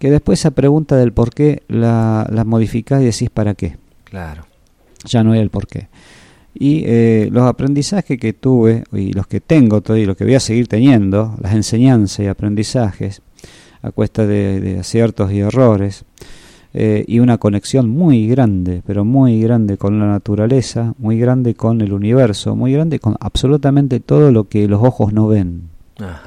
Que 0.00 0.10
después 0.10 0.40
esa 0.40 0.50
pregunta 0.50 0.96
del 0.96 1.12
por 1.12 1.32
qué 1.32 1.62
la, 1.68 2.26
la 2.32 2.42
modificás 2.42 3.02
y 3.02 3.04
decís 3.04 3.30
para 3.30 3.54
qué. 3.54 3.76
Claro. 4.02 4.46
Ya 5.04 5.22
no 5.22 5.32
es 5.32 5.40
el 5.40 5.50
por 5.50 5.68
qué. 5.68 5.86
Y 6.54 6.82
eh, 6.86 7.28
los 7.30 7.44
aprendizajes 7.44 8.18
que 8.18 8.32
tuve 8.32 8.82
y 8.92 9.12
los 9.12 9.28
que 9.28 9.40
tengo 9.40 9.80
y 9.94 10.06
los 10.06 10.16
que 10.16 10.24
voy 10.24 10.34
a 10.34 10.40
seguir 10.40 10.66
teniendo, 10.66 11.36
las 11.40 11.54
enseñanzas 11.54 12.18
y 12.18 12.26
aprendizajes 12.26 13.22
a 13.80 13.92
cuesta 13.92 14.26
de, 14.26 14.76
aciertos 14.80 15.30
y 15.30 15.38
errores, 15.38 16.04
eh, 16.80 17.04
y 17.08 17.18
una 17.18 17.38
conexión 17.38 17.90
muy 17.90 18.28
grande, 18.28 18.84
pero 18.86 19.04
muy 19.04 19.40
grande 19.40 19.76
con 19.76 19.98
la 19.98 20.06
naturaleza, 20.06 20.94
muy 20.98 21.18
grande 21.18 21.56
con 21.56 21.80
el 21.80 21.92
universo, 21.92 22.54
muy 22.54 22.72
grande 22.72 23.00
con 23.00 23.16
absolutamente 23.18 23.98
todo 23.98 24.30
lo 24.30 24.44
que 24.44 24.68
los 24.68 24.80
ojos 24.80 25.12
no 25.12 25.26
ven, 25.26 25.70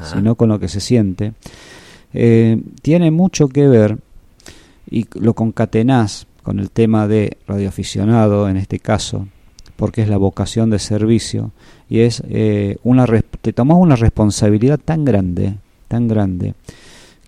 sino 0.04 0.36
con 0.36 0.50
lo 0.50 0.60
que 0.60 0.68
se 0.68 0.82
siente, 0.82 1.32
eh, 2.14 2.62
tiene 2.82 3.12
mucho 3.12 3.48
que 3.48 3.66
ver 3.70 4.00
y 4.90 5.08
lo 5.14 5.36
concatenás 5.36 6.28
con 6.44 6.60
el 6.60 6.70
tema 6.70 7.08
de 7.08 7.38
radioaficionado 7.48 8.50
en 8.50 8.58
este 8.58 8.80
caso, 8.80 9.30
porque 9.78 10.02
es 10.02 10.10
la 10.10 10.18
vocación 10.18 10.70
de 10.70 10.80
servicio 10.80 11.52
y 11.88 12.02
es 12.02 12.22
eh, 12.28 12.76
una 12.84 13.06
te 13.40 13.54
tomas 13.54 13.78
una 13.80 13.96
responsabilidad 13.96 14.82
tan 14.84 15.06
grande, 15.06 15.54
tan 15.88 16.10
grande 16.10 16.56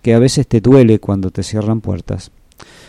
que 0.02 0.12
a 0.12 0.18
veces 0.18 0.46
te 0.46 0.60
duele 0.60 0.98
cuando 0.98 1.30
te 1.30 1.42
cierran 1.42 1.80
puertas. 1.80 2.30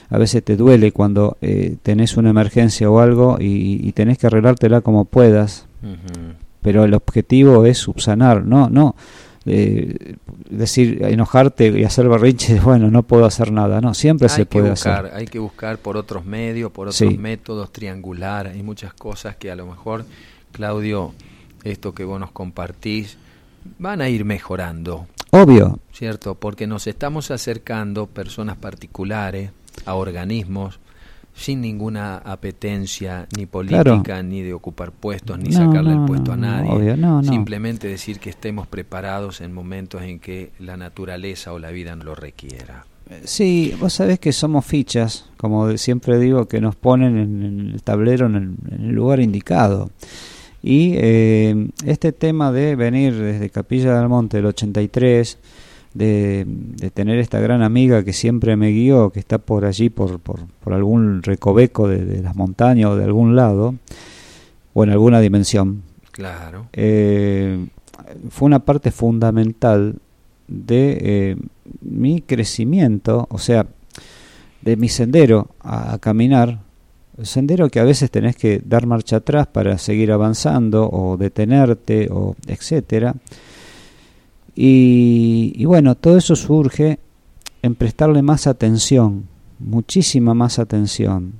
A 0.10 0.18
veces 0.18 0.44
te 0.44 0.56
duele 0.56 0.91
cuando 0.91 1.38
eh, 1.41 1.78
tenés 1.82 2.18
una 2.18 2.30
emergencia 2.30 2.89
o 2.89 3.00
algo 3.00 3.38
y, 3.39 3.91
tenés 3.94 4.18
que 4.18 4.28
arreglártela 4.28 4.82
como 4.82 5.06
puedas. 5.06 5.68
Pero 6.62 6.84
el 6.84 6.94
objetivo 6.94 7.65
es 7.65 7.78
subsanar, 7.78 8.44
no, 8.44 8.70
no 8.70 8.96
eh, 9.46 10.15
decir, 10.50 11.04
enojarte 11.04 11.68
y 11.68 11.84
hacer 11.84 12.10
berrinches, 12.10 12.63
bueno, 12.63 12.89
no 12.89 13.04
puedo 13.04 13.26
hacer 13.26 13.52
nada, 13.52 13.80
no, 13.80 13.94
siempre 13.94 14.28
se 14.28 14.46
puede 14.46 14.72
buscar, 14.72 15.06
hacer. 15.06 15.18
Hay 15.18 15.26
que 15.28 15.38
buscar 15.38 15.78
por 15.78 15.98
otros 15.98 16.26
medios, 16.26 16.72
por 16.72 16.88
otros 16.88 17.18
métodos, 17.18 17.72
triangular, 17.72 18.48
hay 18.48 18.63
muchas 18.63 18.94
cosas 18.94 19.36
que 19.36 19.52
a 19.52 19.56
lo 19.56 19.68
mejor, 19.68 20.06
Claudio, 20.52 21.13
esto 21.63 21.94
que 21.94 22.04
vos 22.04 22.20
nos 22.20 22.32
compartís, 22.32 23.18
van 23.78 24.02
a 24.02 24.10
ir 24.10 24.26
mejorando. 24.26 25.08
Obvio. 25.30 25.80
¿Cierto? 25.94 26.36
Porque 26.36 26.65
nos 26.65 26.88
estamos 26.88 27.30
acercando 27.30 28.08
personas 28.08 28.58
particulares 28.58 29.52
a 29.86 29.96
organismos 29.96 30.80
sin 31.36 31.60
ninguna 31.62 32.18
apetencia 32.18 33.28
ni 33.38 33.46
política, 33.46 34.24
ni 34.24 34.42
de 34.42 34.54
ocupar 34.54 34.92
puestos, 34.92 35.38
ni 35.38 35.52
sacarle 35.52 35.92
el 35.92 36.06
puesto 36.06 36.32
a 36.32 36.38
nadie. 36.38 36.96
Simplemente 37.24 37.88
decir 37.88 38.20
que 38.20 38.30
estemos 38.30 38.68
preparados 38.68 39.42
en 39.42 39.54
momentos 39.54 40.02
en 40.02 40.20
que 40.20 40.52
la 40.60 40.78
naturaleza 40.78 41.52
o 41.52 41.60
la 41.60 41.72
vida 41.72 41.96
lo 41.96 42.16
requiera. 42.16 42.86
Sí, 43.24 43.76
vos 43.80 43.94
sabés 43.94 44.20
que 44.20 44.32
somos 44.32 44.66
fichas, 44.66 45.26
como 45.38 45.78
siempre 45.78 46.18
digo, 46.18 46.48
que 46.48 46.60
nos 46.60 46.76
ponen 46.76 47.18
en 47.18 47.72
el 47.74 47.84
tablero 47.84 48.26
en 48.26 48.58
el, 48.72 48.92
lugar 48.92 49.20
indicado. 49.20 49.92
Y 50.64 50.94
eh, 50.96 51.68
este 51.86 52.12
tema 52.12 52.52
de 52.52 52.76
venir 52.76 53.14
desde 53.14 53.52
Capilla 53.52 54.00
del 54.00 54.10
Monte 54.10 54.38
del 54.38 54.48
83, 54.48 55.38
de, 55.96 56.46
tener 56.94 57.20
esta 57.20 57.40
gran 57.40 57.64
amiga 57.64 58.04
que 58.04 58.14
siempre 58.14 58.56
me 58.58 58.70
guió, 58.70 59.10
que 59.10 59.20
está 59.20 59.38
por 59.40 59.66
allí, 59.66 59.90
por, 59.90 60.20
por, 60.20 60.42
por 60.64 60.74
algún 60.74 61.24
recoveco 61.24 61.88
de, 61.88 62.22
las 62.22 62.36
montañas 62.36 62.92
o 62.92 62.96
de 62.98 63.06
algún 63.06 63.36
lado, 63.36 63.76
o 64.74 64.84
en 64.84 64.90
alguna 64.90 65.22
dimensión. 65.22 65.84
Claro. 66.12 66.68
Eh, 66.74 67.66
fue 68.30 68.46
una 68.46 68.60
parte 68.60 68.92
fundamental 68.92 69.96
de 70.48 70.98
eh, 71.02 71.38
mi 71.82 72.22
crecimiento, 72.22 73.26
o 73.32 73.40
sea, 73.40 73.66
de 74.62 74.76
mi 74.76 74.90
sendero 74.90 75.50
a, 75.62 75.98
caminar, 76.00 76.60
el 77.18 77.26
sendero 77.26 77.70
que 77.70 77.80
a 77.80 77.86
veces 77.86 78.12
tenés 78.12 78.36
que 78.36 78.62
dar 78.66 78.86
marcha 78.86 79.18
atrás 79.18 79.48
para 79.48 79.78
seguir 79.78 80.12
avanzando 80.12 80.90
o 80.90 81.16
detenerte 81.16 82.10
o 82.12 82.36
etcétera 82.48 83.16
y, 84.56 85.65
bueno, 85.65 85.96
todo 85.96 86.18
eso 86.18 86.36
surge 86.36 87.00
en 87.62 87.76
prestarle 87.76 88.22
más 88.22 88.48
atención, 88.48 89.26
muchísima 89.60 90.34
más 90.34 90.60
atención 90.60 91.34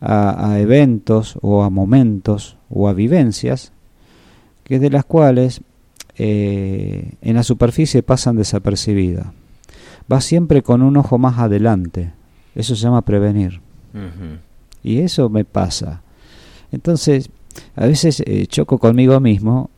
a, 0.00 0.58
eventos 0.58 1.38
o 1.42 1.62
a 1.62 1.70
momentos 1.70 2.56
o 2.68 2.88
a 2.88 2.94
vivencias 2.94 3.72
que 4.64 4.78
de 4.78 4.90
las 4.90 5.04
cuales 5.04 5.60
eh, 6.16 7.12
en 7.22 7.36
la 7.36 7.42
superficie 7.42 8.02
pasan 8.02 8.36
desapercibidas. 8.36 9.28
Va 10.10 10.20
siempre 10.20 10.62
con 10.62 10.82
un 10.82 10.96
ojo 10.96 11.18
más 11.18 11.38
adelante. 11.38 12.12
Eso 12.54 12.74
se 12.74 12.82
llama 12.82 13.02
prevenir. 13.02 13.60
Y 14.82 14.98
eso 14.98 15.28
me 15.28 15.44
pasa. 15.44 16.02
Entonces, 16.72 17.30
a 17.76 17.86
veces 17.86 18.22
eh, 18.26 18.46
choco 18.46 18.78
conmigo 18.78 19.20
mismo 19.20 19.70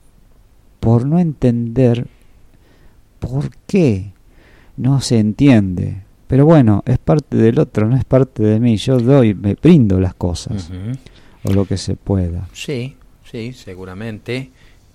por 0.80 1.06
no 1.06 1.18
entender 1.18 2.06
¿Por 3.22 3.50
qué? 3.66 4.12
No 4.76 5.00
se 5.00 5.18
entiende. 5.18 6.02
Pero 6.26 6.44
bueno, 6.44 6.82
es 6.87 6.98
parte 6.98 7.37
del 7.37 7.58
otro, 7.58 7.88
no 7.88 7.96
es 7.96 8.04
parte 8.04 8.42
de 8.42 8.58
mí. 8.58 8.76
Yo 8.76 8.98
doy, 8.98 9.35
me 9.35 9.54
brindo 9.54 10.00
las 10.00 10.14
cosas. 10.14 10.70
O 11.44 11.52
lo 11.52 11.64
que 11.66 11.76
se 11.76 11.94
pueda. 11.94 12.48
Sí, 12.52 12.96
sí, 13.30 13.52
seguramente. 13.52 14.50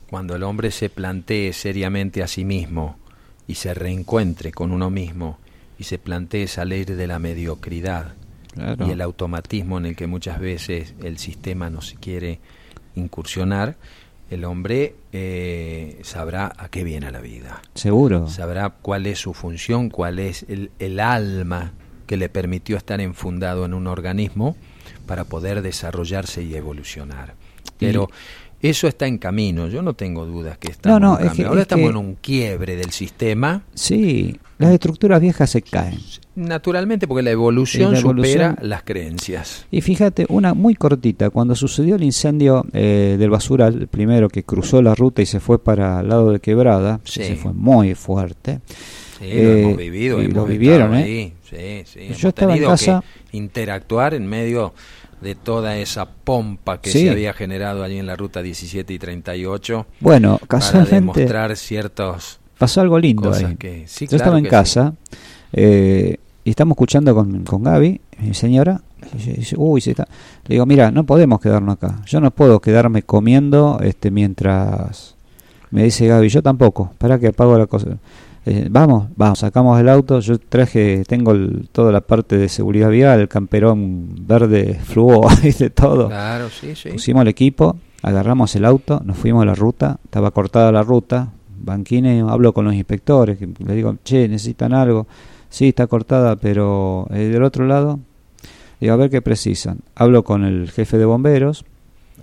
Cuando 0.10 0.36
el 0.36 0.44
hombre 0.44 0.72
se 0.72 0.90
plantee 0.90 1.54
seriamente 1.54 2.24
a 2.24 2.28
sí 2.28 2.46
mismo 2.46 2.98
y 3.48 3.56
se 3.56 3.74
reencuentre 3.74 4.52
con 4.52 4.72
uno 4.72 4.90
mismo 4.90 5.38
y 5.78 5.84
se 5.84 5.98
plantee 5.98 6.48
salir 6.48 6.96
de 6.96 7.08
la 7.08 7.20
mediocridad 7.20 8.14
y 8.86 8.90
el 8.90 9.02
automatismo 9.02 9.78
en 9.78 9.86
el 9.86 9.96
que 9.96 10.08
muchas 10.08 10.40
veces 10.40 10.96
el 11.04 11.18
sistema 11.18 11.70
nos 11.70 11.94
quiere 12.00 12.40
incursionar, 12.96 13.76
el 14.30 14.46
hombre 14.46 14.96
eh, 15.14 16.00
sabrá 16.04 16.52
a 16.58 16.70
qué 16.70 16.84
viene 16.84 17.12
la 17.12 17.22
vida. 17.22 17.62
Seguro. 17.74 18.28
Sabrá 18.28 18.70
cuál 18.70 19.06
es 19.06 19.20
su 19.20 19.34
función, 19.34 19.90
cuál 19.90 20.20
es 20.20 20.46
el, 20.50 21.00
alma 21.00 21.74
que 22.06 22.18
le 22.18 22.30
permitió 22.30 22.78
estar 22.78 23.02
enfundado 23.02 23.66
en 23.66 23.74
un 23.74 23.88
organismo 23.88 24.56
para 25.06 25.24
poder 25.24 25.62
desarrollarse 25.62 26.44
y 26.44 26.56
evolucionar. 26.56 27.36
Pero 27.80 28.10
eso 28.62 28.88
está 28.88 29.08
en 29.08 29.18
camino, 29.18 29.68
yo 29.68 29.82
no 29.82 29.94
tengo 29.94 30.26
dudas 30.26 30.58
que 30.58 30.72
está 30.72 31.00
no, 31.00 31.20
en 31.20 31.46
Ahora 31.46 31.62
estamos 31.62 31.90
en 31.90 31.98
un 31.98 32.16
quiebre 32.16 32.76
del 32.76 32.92
sistema. 32.92 33.62
Sí, 33.76 34.40
las 34.58 34.72
estructuras 34.72 35.22
viejas 35.22 35.50
se 35.50 35.62
caen. 35.62 36.00
Naturalmente, 36.36 37.08
porque 37.08 37.24
la 37.24 37.32
evolución, 37.32 37.96
supera 37.96 38.58
las 38.62 38.84
creencias. 38.84 39.66
Y 39.72 39.82
fíjate, 39.82 40.26
una 40.30 40.54
muy 40.54 40.76
cortita, 40.76 41.30
cuando 41.30 41.56
sucedió 41.56 41.96
el 41.96 42.04
incendio 42.04 42.66
eh, 42.74 43.16
del 43.18 43.30
basural, 43.30 43.76
el 43.76 43.88
primero 43.88 44.30
que 44.30 44.44
cruzó 44.44 44.82
la 44.82 44.96
ruta 44.96 45.22
y 45.22 45.26
se 45.26 45.40
fue 45.40 45.64
para 45.64 46.02
el 46.02 46.10
lado 46.10 46.32
de 46.32 46.40
Quebrada, 46.40 47.00
se 47.04 47.36
fue 47.36 47.54
muy 47.54 47.96
fuerte. 47.96 48.60
Sí, 49.20 49.26
lo 49.26 49.52
hemos 49.52 49.74
eh, 49.74 49.78
vivido. 49.78 50.22
Y 50.22 50.28
lo 50.28 50.46
vivieron, 50.46 50.96
¿eh? 50.96 51.34
Sí, 51.50 51.84
sí. 51.86 52.14
Yo 52.16 52.30
estaba 52.30 52.56
en 52.56 52.64
casa. 52.64 53.04
Que 53.32 53.38
interactuar 53.38 54.14
en 54.14 54.28
medio 54.28 54.74
de 55.22 55.36
toda 55.36 55.78
esa 55.78 56.08
pompa 56.08 56.80
que 56.80 56.92
se 56.92 57.10
había 57.10 57.34
generado 57.34 57.84
allí 57.84 57.98
en 57.98 58.06
la 58.06 58.16
ruta 58.16 58.42
17 58.42 58.94
y 58.94 59.00
38. 59.00 59.88
Bueno, 60.00 60.40
casualmente. 60.48 60.90
Para 60.90 61.00
demostrar 61.00 61.58
ciertos. 61.58 62.40
Pasó 62.58 62.82
algo 62.82 62.98
lindo 63.00 63.34
ahí. 63.34 63.56
Que, 63.56 63.86
Yo 63.86 64.18
estaba 64.18 64.38
en 64.38 64.46
casa 64.46 64.94
eh, 65.54 66.18
y 66.44 66.50
estamos 66.50 66.76
escuchando 66.76 67.14
con, 67.14 67.44
con 67.44 67.64
Gaby, 67.64 68.02
mi 68.20 68.34
señora. 68.34 68.82
uy, 69.58 69.82
se 69.82 69.92
está. 69.92 70.08
Le 70.48 70.56
digo, 70.56 70.66
mira, 70.66 70.92
no 70.92 71.06
podemos 71.06 71.40
quedarnos 71.40 71.76
acá. 71.76 72.02
Yo 72.06 72.20
no 72.20 72.32
puedo 72.32 72.60
quedarme 72.60 73.04
comiendo 73.04 73.80
este 73.84 74.12
mientras. 74.12 75.16
Me 75.70 75.84
dice 75.84 76.08
Gaby, 76.08 76.30
yo 76.30 76.42
tampoco. 76.42 76.92
Para 76.98 77.20
que 77.20 77.28
apago 77.28 77.58
la 77.58 77.68
cosa. 77.68 77.98
Eh, 78.50 78.70
vamos, 78.72 79.08
vamos, 79.18 79.40
sacamos 79.40 79.78
el 79.80 79.90
auto. 79.90 80.22
Yo 80.22 80.40
traje, 80.40 81.04
tengo 81.06 81.34
toda 81.74 81.92
la 81.92 82.00
parte 82.00 82.38
de 82.38 82.48
seguridad 82.48 82.90
vial, 82.90 83.20
el 83.20 83.28
camperón 83.28 84.08
verde 84.26 84.80
fluo, 84.82 85.28
de 85.60 85.70
todo. 85.70 86.08
Claro, 86.08 86.50
sí, 86.50 86.74
sí. 86.74 86.92
Pusimos 86.92 87.24
el 87.24 87.28
equipo, 87.28 87.76
agarramos 88.02 88.56
el 88.56 88.64
auto, 88.64 89.02
nos 89.04 89.18
fuimos 89.18 89.44
a 89.44 89.46
la 89.48 89.54
ruta. 89.54 90.00
Estaba 90.06 90.32
cortada 90.32 90.72
la 90.72 90.82
ruta. 90.82 91.34
Banquine, 91.60 92.22
hablo 92.28 92.54
con 92.54 92.66
los 92.66 92.74
inspectores, 92.74 93.38
que 93.38 93.48
le 93.64 93.74
digo, 93.76 93.96
che, 94.04 94.28
necesitan 94.28 94.74
algo. 94.74 95.08
Sí, 95.50 95.70
está 95.70 95.88
cortada, 95.88 96.36
pero 96.36 97.08
eh, 97.12 97.30
del 97.30 97.44
otro 97.44 97.66
lado, 97.66 98.00
digo, 98.80 98.94
a 98.94 98.98
ver 98.98 99.10
qué 99.10 99.22
precisan. 99.22 99.80
Hablo 99.96 100.24
con 100.24 100.44
el 100.44 100.70
jefe 100.70 100.98
de 100.98 101.06
bomberos 101.06 101.66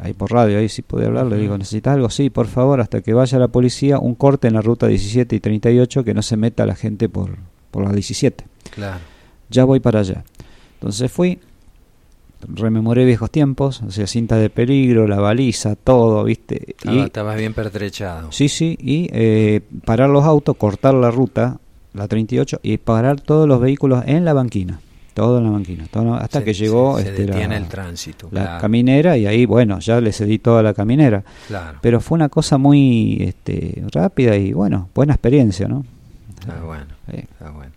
ahí 0.01 0.13
por 0.13 0.33
radio, 0.33 0.59
ahí 0.59 0.69
sí 0.69 0.83
puede 0.83 1.07
hablar, 1.07 1.27
le 1.27 1.37
digo, 1.37 1.57
¿necesita 1.57 1.93
algo? 1.93 2.11
Sí, 2.11 2.31
por 2.31 2.47
favor, 2.47 2.81
hasta 2.81 3.01
que 3.01 3.15
vaya 3.15 3.39
la 3.39 3.49
policía, 3.49 3.99
un 3.99 4.15
corte 4.15 4.49
en 4.49 4.55
la 4.55 4.61
ruta 4.61 4.87
17 4.87 5.37
y 5.37 5.41
38, 5.41 6.05
que 6.05 6.15
no 6.15 6.23
se 6.23 6.37
meta 6.37 6.67
la 6.67 6.75
gente 6.75 7.09
por, 7.09 7.37
por 7.71 7.85
la 7.85 7.93
17. 7.93 8.45
Claro. 8.71 9.01
Ya 9.51 9.65
voy 9.65 9.81
para 9.81 10.01
allá. 10.01 10.25
Entonces 10.75 11.11
fui, 11.11 11.39
rememoré 12.49 13.05
viejos 13.05 13.31
tiempos, 13.31 13.83
o 13.83 13.91
sea, 13.91 14.07
cinta 14.07 14.37
de 14.37 14.51
peligro, 14.51 15.07
la 15.07 15.21
baliza, 15.21 15.77
todo, 15.77 16.25
¿viste? 16.25 16.77
y, 16.85 17.01
estabas 17.01 17.37
bien 17.37 17.55
pertrechado. 17.55 18.33
Sí, 18.33 18.49
sí, 18.49 18.77
y 18.81 19.09
eh, 19.13 19.61
parar 19.85 20.11
los 20.11 20.25
autos, 20.25 20.57
cortar 20.57 20.95
la 20.95 21.11
ruta, 21.11 21.59
la 21.93 22.09
38, 22.09 22.61
y 22.63 22.79
parar 22.79 23.21
todos 23.21 23.49
los 23.49 23.61
vehículos 23.61 24.05
en 24.07 24.25
la 24.25 24.33
banquina 24.33 24.81
todo 25.15 25.39
en 25.39 25.45
la 25.45 25.51
banquina, 25.51 25.87
hasta 26.19 26.43
que 26.43 26.53
llegó 26.53 26.99
este, 26.99 27.27
la, 27.27 27.57
el 27.57 27.69
tránsito, 27.69 28.29
la 28.33 28.59
caminera 28.59 29.17
y 29.17 29.27
ahí, 29.27 29.47
bueno, 29.47 29.79
ya 29.79 30.01
le 30.01 30.13
cedí 30.13 30.39
toda 30.41 30.63
la 30.63 30.75
caminera. 30.75 31.23
Pero 31.81 32.01
fue 32.01 32.17
una 32.17 32.29
cosa 32.29 32.59
muy 32.59 33.19
este, 33.21 33.85
rápida 33.93 34.37
y, 34.37 34.53
bueno, 34.53 34.89
buena 34.93 35.15
experiencia, 35.15 35.69
¿no? 35.69 35.85
Está 36.41 36.61
bueno, 36.61 36.87
está 37.07 37.51
bueno. 37.51 37.73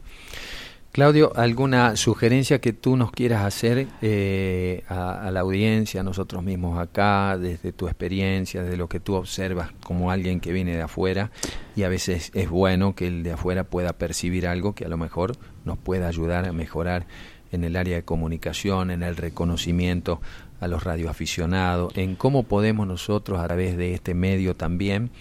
Claudio, 0.97 1.31
¿alguna 1.35 1.95
sugerencia 1.95 2.59
que 2.59 2.73
tú 2.73 2.97
nos 2.97 3.11
quieras 3.11 3.45
hacer 3.45 3.85
eh, 4.01 4.81
a, 4.89 5.29
la 5.31 5.41
audiencia, 5.41 6.01
a 6.01 6.03
nosotros 6.03 6.41
mismos 6.43 6.79
acá, 6.79 7.37
desde 7.37 7.71
tu 7.71 7.85
experiencia, 7.85 8.63
desde 8.63 8.77
lo 8.77 8.89
que 8.89 8.99
tú 8.99 9.13
observas 9.13 9.69
como 9.83 10.09
alguien 10.09 10.39
que 10.39 10.51
viene 10.51 10.75
de 10.75 10.81
afuera? 10.81 11.29
Y 11.75 11.83
a 11.83 11.89
veces 11.89 12.31
es 12.33 12.49
bueno 12.49 12.95
que 12.95 13.05
el 13.05 13.21
de 13.21 13.33
afuera 13.33 13.63
pueda 13.63 13.93
percibir 13.93 14.47
algo 14.47 14.73
que 14.73 14.85
a 14.85 14.87
lo 14.87 14.97
mejor 14.97 15.37
nos 15.65 15.77
pueda 15.77 16.07
ayudar 16.07 16.45
a 16.45 16.51
mejorar 16.51 17.05
en 17.51 17.63
el 17.63 17.75
área 17.75 17.97
de 17.97 18.03
comunicación, 18.03 18.89
en 18.89 19.03
el 19.03 19.17
reconocimiento 19.17 20.19
a 20.59 20.67
los 20.67 20.83
radioaficionados, 20.83 21.95
en 21.95 22.15
cómo 22.15 22.41
podemos 22.41 22.87
nosotros 22.87 23.39
a 23.39 23.45
través 23.45 23.77
de 23.77 23.93
este 23.93 24.15
medio 24.15 24.55
también 24.55 25.11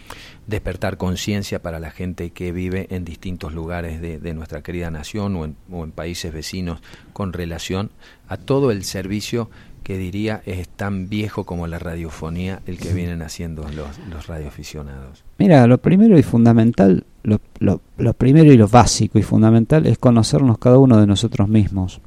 despertar 0.47 0.97
conciencia 0.97 1.61
para 1.61 1.81
la 1.81 1.91
gente 1.91 2.31
que 2.31 2.53
vive 2.53 2.87
en 2.91 3.05
distintos 3.05 3.53
lugares 3.53 4.01
de, 4.01 4.35
nuestra 4.35 4.63
querida 4.63 4.91
nación 4.91 5.37
o 5.37 5.45
en, 5.45 5.57
o 5.71 5.85
en, 5.85 5.91
países 5.91 6.33
vecinos 6.33 6.81
con 7.13 7.33
relación 7.33 7.91
a 8.29 8.37
todo 8.37 8.71
el 8.71 8.85
servicio 8.85 9.51
que 9.83 9.99
diría 9.99 10.43
es 10.47 10.69
tan 10.69 11.09
viejo 11.09 11.45
como 11.45 11.67
la 11.67 11.79
radiofonía 11.79 12.61
el 12.67 12.79
que 12.79 12.93
vienen 12.93 13.23
haciendo 13.23 13.63
los, 13.63 13.99
los 14.11 14.27
radioaficionados. 14.27 15.25
Mira, 15.39 15.67
lo 15.67 15.79
primero 15.79 16.19
y 16.19 16.23
fundamental, 16.23 17.05
lo, 17.23 17.41
lo, 17.59 17.81
lo 17.97 18.13
primero 18.15 18.53
y 18.53 18.57
lo 18.57 18.69
básico 18.69 19.19
y 19.19 19.23
fundamental 19.23 19.87
es 19.87 19.99
conocernos 19.99 20.59
cada 20.59 20.79
uno 20.79 20.99
de 20.99 21.07
nosotros 21.07 21.49
mismos. 21.49 22.01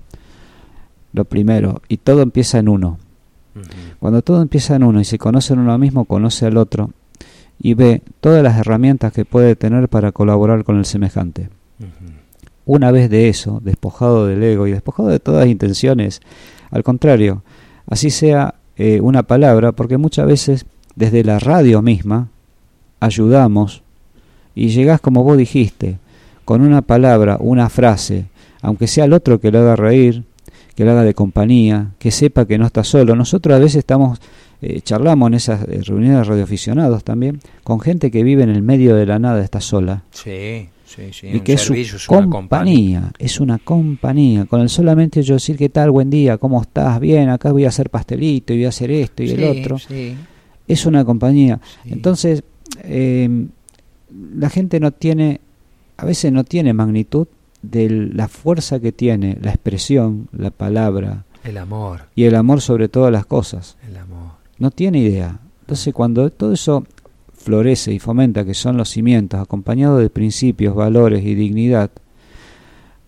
Lo 1.14 1.26
primero, 1.26 1.82
y 1.88 1.98
todo 1.98 2.22
empieza 2.22 2.60
en 2.60 2.70
uno 2.70 3.00
cuando 4.00 4.22
todo 4.22 4.42
empieza 4.42 4.76
en 4.76 4.84
uno 4.84 5.02
y 5.02 5.06
se 5.06 5.18
conoce 5.18 5.54
en 5.54 5.60
uno 5.60 5.78
mismo, 5.78 6.06
conoce 6.06 6.46
al 6.46 6.58
otro 6.58 6.92
y 7.60 7.74
ve 7.74 8.02
todas 8.22 8.42
las 8.44 8.58
herramientas 8.58 9.12
que 9.14 9.26
puede 9.26 9.56
tener 9.56 9.90
para 9.90 10.12
colaborar 10.12 10.64
con 10.64 10.78
el 10.78 10.86
semejante. 10.86 11.50
Una 12.66 12.92
vez 12.92 13.10
de 13.10 13.30
eso, 13.30 13.62
despojado 13.64 14.28
del 14.28 14.44
ego 14.44 14.68
y 14.68 14.72
despojado 14.72 15.10
de 15.10 15.20
todas 15.20 15.42
las 15.42 15.50
intenciones, 15.50 16.22
al 16.72 16.84
contrario, 16.84 17.44
así 17.88 18.10
sea 18.10 18.56
eh, 18.78 19.00
una 19.02 19.24
palabra, 19.24 19.72
porque 19.72 19.98
muchas 19.98 20.28
veces 20.28 20.66
desde 20.96 21.24
la 21.24 21.40
radio 21.40 21.82
misma 21.82 22.30
ayudamos 23.00 23.84
y 24.56 24.70
llegás 24.70 25.02
como 25.02 25.24
vos 25.24 25.38
dijiste, 25.38 25.98
con 26.46 26.62
una 26.62 26.82
palabra, 26.82 27.38
una 27.40 27.70
frase, 27.70 28.26
aunque 28.62 28.88
sea 28.88 29.06
el 29.06 29.14
otro 29.14 29.40
que 29.40 29.52
lo 29.52 29.60
haga 29.60 29.76
reír, 29.76 30.24
que 30.76 30.86
lo 30.86 30.92
haga 30.92 31.04
de 31.04 31.14
compañía, 31.14 31.92
que 32.00 32.12
sepa 32.12 32.46
que 32.46 32.58
no 32.58 32.66
está 32.66 32.84
solo. 32.84 33.16
Nosotros 33.16 33.56
a 33.56 33.60
veces 33.60 33.78
estamos, 33.78 34.20
eh, 34.62 34.82
charlamos 34.82 35.28
en 35.28 35.34
esas 35.36 35.64
eh, 35.64 35.82
reuniones 35.86 36.18
de 36.18 36.24
radioaficionados 36.24 37.04
también, 37.04 37.40
con 37.64 37.80
gente 37.80 38.12
que 38.12 38.24
vive 38.24 38.44
en 38.44 38.50
el 38.50 38.62
medio 38.62 38.96
de 38.96 39.06
la 39.06 39.20
nada, 39.20 39.44
está 39.44 39.62
sola. 39.62 40.04
Sí, 40.12 40.70
sí, 40.86 41.14
sí. 41.14 41.28
Y 41.28 41.40
que 41.42 41.54
es 41.54 41.62
su 41.62 41.74
compañía, 42.08 43.12
es 43.18 43.40
una 43.40 43.58
compañía. 43.58 44.46
Con 44.46 44.62
el 44.62 44.70
solamente 44.70 45.24
yo 45.24 45.36
decir, 45.36 45.58
¿qué 45.58 45.70
tal? 45.70 45.92
Buen 45.92 46.10
día, 46.10 46.38
¿cómo 46.38 46.62
estás? 46.62 47.00
Bien, 47.00 47.30
acá 47.30 47.52
voy 47.52 47.66
a 47.66 47.70
hacer 47.70 47.90
pastelito 47.90 48.54
y 48.54 48.58
voy 48.58 48.66
a 48.66 48.70
hacer 48.70 48.92
esto 48.92 49.24
y 49.24 49.32
el 49.32 49.44
otro. 49.44 49.78
Es 50.68 50.86
una 50.86 51.04
compañía. 51.06 51.60
Entonces, 51.86 52.44
eh, 52.84 53.48
la 54.36 54.50
gente 54.50 54.80
no 54.80 54.92
tiene, 54.92 55.42
a 55.98 56.06
veces 56.06 56.32
no 56.32 56.44
tiene 56.44 56.74
magnitud 56.74 57.28
de 57.62 57.90
la 57.90 58.28
fuerza 58.28 58.80
que 58.80 58.92
tiene 58.92 59.38
la 59.42 59.52
expresión, 59.52 60.28
la 60.32 60.52
palabra. 60.52 61.26
El 61.44 61.58
amor. 61.58 62.02
Y 62.16 62.26
el 62.26 62.36
amor 62.36 62.62
sobre 62.62 62.90
todas 62.90 63.12
las 63.12 63.26
cosas. 63.26 63.78
El 63.88 63.98
amor. 63.98 64.19
No 64.60 64.72
tiene 64.72 65.00
idea. 65.00 65.40
Entonces 65.62 65.94
cuando 65.94 66.30
todo 66.30 66.54
eso 66.54 66.86
florece 67.34 67.94
y 67.94 68.00
fomenta, 68.00 68.46
que 68.46 68.54
son 68.54 68.78
los 68.78 68.90
cimientos, 68.90 69.40
acompañado 69.40 69.98
de 69.98 70.10
principios, 70.10 70.76
valores 70.76 71.26
y 71.26 71.36
dignidad, 71.36 71.92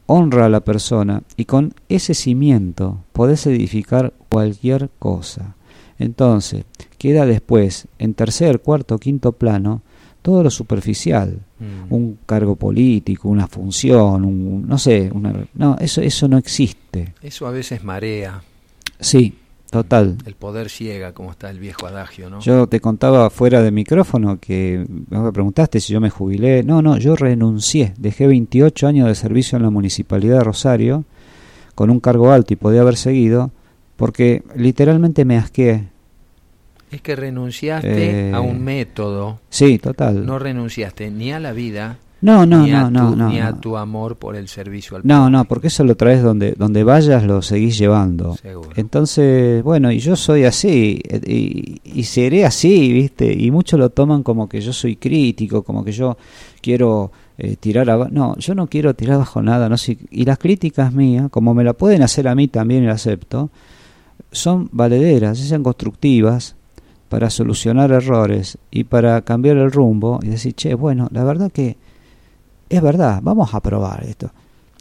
honra 0.06 0.46
a 0.46 0.50
la 0.50 0.62
persona 0.62 1.24
y 1.38 1.46
con 1.46 1.74
ese 1.90 2.14
cimiento 2.14 3.04
podés 3.14 3.46
edificar 3.48 4.14
cualquier 4.30 4.90
cosa. 5.00 5.56
Entonces, 6.00 6.66
queda 6.98 7.26
después, 7.26 7.88
en 8.00 8.14
tercer, 8.16 8.62
cuarto, 8.62 8.98
quinto 8.98 9.34
plano, 9.34 9.84
todo 10.22 10.44
lo 10.44 10.50
superficial, 10.50 11.40
mm. 11.60 11.94
un 11.94 12.18
cargo 12.26 12.56
político, 12.56 13.30
una 13.30 13.48
función, 13.48 14.26
un, 14.26 14.68
no 14.68 14.78
sé, 14.78 15.12
una, 15.14 15.34
no, 15.54 15.78
eso, 15.80 16.02
eso 16.02 16.28
no 16.28 16.38
existe. 16.38 17.14
Eso 17.22 17.48
a 17.48 17.52
veces 17.52 17.84
marea. 17.84 18.44
Sí, 19.00 19.36
total. 19.72 20.18
El 20.28 20.36
poder 20.36 20.70
ciega, 20.70 21.14
como 21.14 21.32
está 21.32 21.50
el 21.50 21.58
viejo 21.58 21.88
adagio, 21.88 22.30
¿no? 22.30 22.40
Yo 22.42 22.68
te 22.68 22.80
contaba 22.80 23.32
fuera 23.32 23.64
de 23.64 23.72
micrófono 23.72 24.40
que 24.40 24.86
me 25.10 25.32
preguntaste 25.32 25.80
si 25.80 25.94
yo 25.94 26.00
me 26.00 26.12
jubilé. 26.12 26.62
No, 26.62 26.84
no, 26.84 26.98
yo 26.98 27.16
renuncié, 27.16 27.96
dejé 27.98 28.28
28 28.28 28.88
años 28.88 29.08
de 29.08 29.16
servicio 29.16 29.56
en 29.56 29.64
la 29.64 29.72
Municipalidad 29.72 30.38
de 30.38 30.44
Rosario 30.44 31.06
con 31.74 31.90
un 31.90 32.00
cargo 32.00 32.32
alto 32.32 32.54
y 32.54 32.58
podía 32.58 32.82
haber 32.82 32.98
seguido 32.98 33.50
porque 33.96 34.44
literalmente 34.56 35.26
me 35.26 35.38
asqué 35.38 35.88
es 36.92 37.02
que 37.02 37.16
renunciaste 37.16 38.32
a 38.34 38.42
un 38.42 38.58
eh, 38.58 38.60
método. 38.60 39.40
Sí, 39.50 39.80
total. 39.80 40.26
No 40.26 40.40
renunciaste 40.40 41.10
ni 41.10 41.32
a 41.32 41.40
la 41.40 41.54
vida. 41.54 41.98
No, 42.22 42.46
no, 42.46 42.64
ni 42.64 42.72
no, 42.72 42.90
no, 42.92 43.30
Ni 43.30 43.40
a 43.40 43.54
tu 43.54 43.76
amor 43.76 44.16
por 44.16 44.36
el 44.36 44.48
servicio 44.48 44.98
al 44.98 45.02
No, 45.06 45.30
no, 45.30 45.46
porque 45.46 45.68
eso 45.68 45.84
lo 45.84 45.96
traes 45.96 46.22
donde, 46.22 46.54
donde 46.54 46.84
vayas, 46.84 47.24
lo 47.24 47.42
seguís 47.42 47.78
llevando. 47.78 48.36
Seguro. 48.36 48.70
Entonces, 48.76 49.64
bueno, 49.64 49.92
y 49.92 50.00
yo 50.00 50.16
soy 50.16 50.46
así, 50.46 51.02
y, 51.26 51.82
y, 51.84 52.04
seré 52.04 52.46
así, 52.46 52.94
¿viste? 52.94 53.34
Y 53.34 53.50
muchos 53.50 53.80
lo 53.80 53.90
toman 53.90 54.22
como 54.22 54.48
que 54.48 54.62
yo 54.62 54.72
soy 54.72 54.98
crítico, 54.98 55.64
como 55.64 55.84
que 55.84 55.92
yo 55.92 56.18
quiero 56.62 57.12
eh, 57.38 57.56
tirar 57.56 57.90
abajo. 57.90 58.12
No, 58.12 58.36
yo 58.38 58.54
no 58.54 58.68
quiero 58.68 58.94
tirar 58.94 59.16
abajo 59.16 59.42
nada, 59.42 59.68
no 59.68 59.78
sé. 59.78 59.98
Y 60.12 60.26
las 60.26 60.38
críticas 60.38 60.94
mías, 60.94 61.30
como 61.32 61.56
me 61.56 61.64
la 61.64 61.74
pueden 61.74 62.04
hacer 62.04 62.28
a 62.28 62.36
mí 62.36 62.48
también 62.48 62.84
y 62.84 62.88
la 62.88 62.94
acepto, 62.94 63.50
son 64.32 64.70
valederas, 64.72 65.40
sean 65.40 65.64
constructivas, 65.64 66.56
para 67.12 67.30
solucionar 67.30 67.92
errores 67.92 68.58
y 68.72 68.86
para 68.86 69.22
cambiar 69.24 69.58
el 69.58 69.70
rumbo 69.70 70.22
y 70.24 70.30
decir, 70.30 70.54
che, 70.54 70.76
bueno, 70.76 71.10
la 71.12 71.26
verdad 71.26 71.52
que 71.52 71.76
es 72.76 72.82
verdad, 72.82 73.20
vamos 73.22 73.54
a 73.54 73.60
probar 73.60 74.04
esto. 74.04 74.32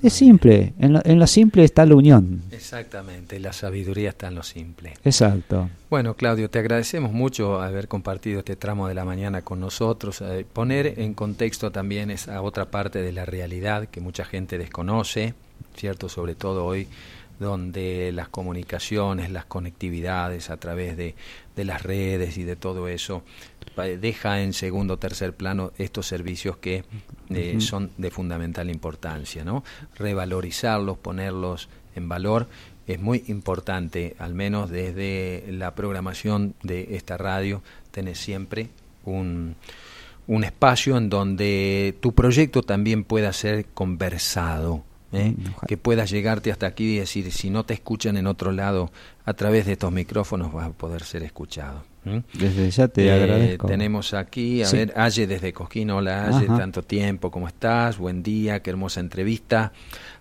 Es 0.02 0.14
simple, 0.14 0.72
en 0.78 0.94
lo, 0.94 1.00
en 1.04 1.18
lo, 1.18 1.26
simple 1.26 1.62
está 1.62 1.84
la 1.84 1.94
unión. 1.94 2.42
Exactamente, 2.52 3.38
la 3.38 3.52
sabiduría 3.52 4.10
está 4.10 4.28
en 4.28 4.34
lo 4.34 4.42
simple. 4.42 4.94
Exacto. 5.04 5.68
Bueno, 5.90 6.14
Claudio, 6.14 6.48
te 6.48 6.58
agradecemos 6.58 7.12
mucho 7.12 7.60
haber 7.60 7.86
compartido 7.86 8.38
este 8.38 8.56
tramo 8.56 8.88
de 8.88 8.94
la 8.94 9.04
mañana 9.04 9.42
con 9.42 9.60
nosotros, 9.60 10.22
eh, 10.22 10.46
poner 10.50 10.98
en 11.00 11.12
contexto 11.12 11.70
también 11.70 12.10
esa 12.10 12.40
otra 12.40 12.70
parte 12.70 13.02
de 13.02 13.12
la 13.12 13.26
realidad 13.26 13.88
que 13.88 14.00
mucha 14.00 14.24
gente 14.24 14.56
desconoce, 14.56 15.34
¿cierto? 15.76 16.08
Sobre 16.08 16.34
todo 16.34 16.64
hoy 16.64 16.88
donde 17.38 18.10
las 18.12 18.28
comunicaciones, 18.28 19.30
las 19.30 19.44
conectividades 19.44 20.48
a 20.48 20.56
través 20.56 20.96
de, 20.96 21.14
de 21.56 21.64
las 21.64 21.82
redes 21.82 22.38
y 22.38 22.44
de 22.44 22.56
todo 22.56 22.88
eso 22.88 23.22
deja 23.80 24.42
en 24.42 24.52
segundo 24.52 24.94
o 24.94 24.98
tercer 24.98 25.34
plano 25.34 25.72
estos 25.78 26.06
servicios 26.06 26.56
que 26.58 26.84
eh, 27.30 27.60
son 27.60 27.90
de 27.96 28.10
fundamental 28.10 28.70
importancia, 28.70 29.44
¿no? 29.44 29.64
Revalorizarlos, 29.96 30.98
ponerlos 30.98 31.68
en 31.94 32.08
valor 32.08 32.48
es 32.86 33.00
muy 33.00 33.24
importante, 33.28 34.16
al 34.18 34.34
menos 34.34 34.68
desde 34.70 35.44
la 35.50 35.74
programación 35.74 36.54
de 36.62 36.96
esta 36.96 37.16
radio, 37.16 37.62
tenés 37.92 38.18
siempre 38.18 38.70
un, 39.04 39.54
un 40.26 40.44
espacio 40.44 40.96
en 40.96 41.08
donde 41.08 41.96
tu 42.00 42.14
proyecto 42.14 42.62
también 42.62 43.04
pueda 43.04 43.32
ser 43.32 43.66
conversado, 43.66 44.82
¿eh? 45.12 45.34
Mm, 45.36 45.66
que 45.66 45.76
puedas 45.76 46.10
llegarte 46.10 46.50
hasta 46.50 46.66
aquí 46.66 46.96
y 46.96 46.98
decir, 46.98 47.30
si 47.32 47.50
no 47.50 47.64
te 47.64 47.74
escuchan 47.74 48.16
en 48.16 48.26
otro 48.26 48.50
lado, 48.50 48.90
a 49.24 49.34
través 49.34 49.66
de 49.66 49.72
estos 49.72 49.92
micrófonos 49.92 50.52
vas 50.52 50.68
a 50.68 50.72
poder 50.72 51.04
ser 51.04 51.22
escuchado. 51.22 51.84
Desde 52.04 52.70
ya 52.70 52.88
te 52.88 53.06
eh, 53.06 53.12
agradezco. 53.12 53.66
Tenemos 53.66 54.14
aquí, 54.14 54.62
a 54.62 54.70
ver, 54.70 54.92
Aye 54.96 55.26
desde 55.26 55.52
Cosquín, 55.52 55.90
hola 55.90 56.28
Aye, 56.28 56.46
tanto 56.46 56.82
tiempo, 56.82 57.30
¿cómo 57.30 57.46
estás? 57.46 57.98
Buen 57.98 58.22
día, 58.22 58.60
qué 58.60 58.70
hermosa 58.70 59.00
entrevista. 59.00 59.72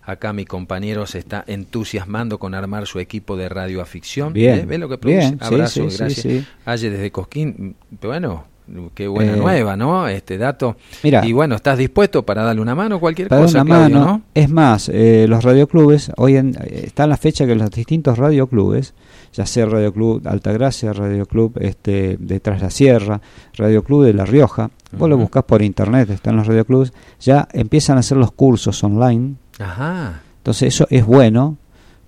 Acá 0.02 0.32
mi 0.32 0.44
compañero 0.44 1.06
se 1.06 1.18
está 1.18 1.44
entusiasmando 1.46 2.38
con 2.38 2.54
armar 2.54 2.86
su 2.86 2.98
equipo 2.98 3.36
de 3.36 3.48
radioaficción. 3.48 4.32
Bien, 4.32 4.66
¿Ve 4.68 4.78
lo 4.78 4.88
que 4.88 4.98
produce? 4.98 5.36
Abrazo, 5.40 5.84
gracias. 5.84 6.44
Aye 6.66 6.90
desde 6.90 7.10
Cosquín, 7.10 7.76
bueno, 8.02 8.46
qué 8.94 9.08
buena 9.08 9.34
eh, 9.34 9.36
nueva, 9.36 9.76
¿no? 9.76 10.08
Este 10.08 10.38
dato. 10.38 10.76
Mira, 11.02 11.24
y 11.24 11.32
bueno, 11.32 11.54
¿estás 11.54 11.78
dispuesto 11.78 12.24
para 12.24 12.42
darle 12.42 12.62
una 12.62 12.74
mano 12.74 13.00
cualquier 13.00 13.28
cosa, 13.28 13.62
una 13.62 13.64
mano, 13.64 14.04
¿no? 14.04 14.22
Es 14.34 14.48
más, 14.48 14.88
eh, 14.92 15.26
los 15.28 15.44
radioclubes, 15.44 16.12
hoy 16.16 16.36
en, 16.36 16.56
eh, 16.60 16.84
está 16.86 17.04
en 17.04 17.10
la 17.10 17.16
fecha 17.16 17.46
que 17.46 17.54
los 17.54 17.70
distintos 17.70 18.18
radioclubes, 18.18 18.94
ya 19.32 19.46
sea 19.46 19.66
Radio 19.66 19.92
Club 19.92 20.26
Altagracia, 20.26 20.92
Radio 20.92 21.26
Club 21.26 21.58
este, 21.60 22.16
de 22.18 22.40
Tras 22.40 22.62
la 22.62 22.70
Sierra, 22.70 23.20
Radio 23.54 23.82
Club 23.84 24.04
de 24.04 24.14
La 24.14 24.24
Rioja, 24.24 24.70
vos 24.92 25.08
lo 25.08 25.16
buscas 25.16 25.44
por 25.44 25.62
internet, 25.62 26.10
están 26.10 26.36
los 26.36 26.46
radioclubes, 26.46 26.92
ya 27.20 27.48
empiezan 27.52 27.96
a 27.96 28.00
hacer 28.00 28.16
los 28.16 28.32
cursos 28.32 28.82
online. 28.82 29.34
Ajá. 29.58 30.22
Entonces 30.38 30.74
eso 30.74 30.86
es 30.90 31.04
bueno 31.04 31.58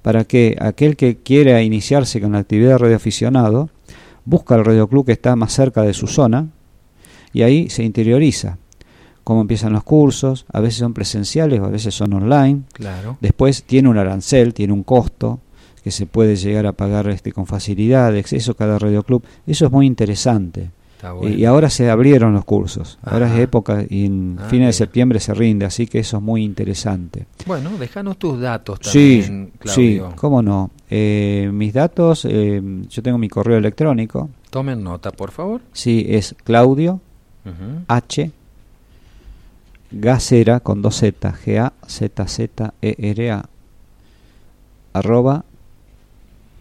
para 0.02 0.24
que 0.24 0.56
aquel 0.60 0.96
que 0.96 1.18
quiera 1.18 1.62
iniciarse 1.62 2.20
con 2.20 2.32
la 2.32 2.38
actividad 2.38 2.70
de 2.70 2.78
radioaficionado, 2.78 3.70
busca 4.24 4.54
el 4.54 4.64
radioclub 4.64 5.06
que 5.06 5.12
está 5.12 5.36
más 5.36 5.52
cerca 5.52 5.82
de 5.82 5.94
su 5.94 6.06
zona 6.06 6.48
y 7.32 7.42
ahí 7.42 7.70
se 7.70 7.82
interioriza 7.82 8.58
cómo 9.24 9.40
empiezan 9.40 9.72
los 9.72 9.84
cursos, 9.84 10.46
a 10.52 10.60
veces 10.60 10.80
son 10.80 10.94
presenciales 10.94 11.60
o 11.60 11.64
a 11.64 11.68
veces 11.68 11.94
son 11.94 12.12
online. 12.12 12.62
Claro. 12.72 13.18
Después 13.20 13.64
tiene 13.64 13.88
un 13.88 13.98
arancel, 13.98 14.54
tiene 14.54 14.72
un 14.72 14.82
costo 14.82 15.40
que 15.82 15.90
se 15.90 16.06
puede 16.06 16.36
llegar 16.36 16.66
a 16.66 16.72
pagar 16.72 17.08
este 17.08 17.32
con 17.32 17.46
facilidad, 17.46 18.14
a 18.16 18.54
cada 18.54 18.78
radioclub. 18.78 19.24
Eso 19.46 19.66
es 19.66 19.72
muy 19.72 19.86
interesante. 19.86 20.70
Y 21.22 21.44
ahora 21.46 21.68
se 21.68 21.90
abrieron 21.90 22.32
los 22.32 22.44
cursos. 22.44 22.98
Ahora 23.02 23.32
es 23.32 23.40
época 23.40 23.84
y 23.88 24.06
en 24.06 24.38
ah, 24.40 24.44
fines 24.48 24.68
de 24.68 24.72
septiembre 24.72 25.18
se 25.18 25.34
rinde, 25.34 25.66
así 25.66 25.88
que 25.88 25.98
eso 25.98 26.18
es 26.18 26.22
muy 26.22 26.44
interesante. 26.44 27.26
Bueno, 27.44 27.70
déjanos 27.76 28.18
tus 28.18 28.40
datos 28.40 28.78
también, 28.78 29.52
sí, 29.64 29.68
Sí, 29.68 30.00
cómo 30.14 30.42
no. 30.42 30.70
Eh, 30.94 31.48
mis 31.50 31.72
datos, 31.72 32.26
eh, 32.26 32.60
yo 32.90 33.02
tengo 33.02 33.16
mi 33.16 33.30
correo 33.30 33.56
electrónico. 33.56 34.28
Tomen 34.50 34.84
nota, 34.84 35.10
por 35.10 35.30
favor. 35.30 35.62
Sí, 35.72 36.04
es 36.06 36.36
Claudio 36.44 37.00
H 37.88 38.30
Gacera 39.90 40.60
con 40.60 40.82
dos 40.82 40.96
Z, 40.96 41.32
G 41.32 41.58
A 41.58 41.72
Z 41.86 42.28
Z 42.28 42.74
E 42.82 42.94
R 42.98 43.30
A 43.30 43.48
arroba 44.92 45.46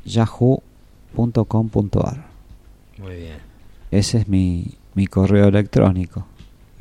yahoo.com.ar. 0.05 0.63
Muy 2.99 3.15
bien. 3.15 3.37
Ese 3.91 4.19
es 4.19 4.29
mi, 4.29 4.75
mi 4.95 5.07
correo 5.07 5.49
electrónico. 5.49 6.25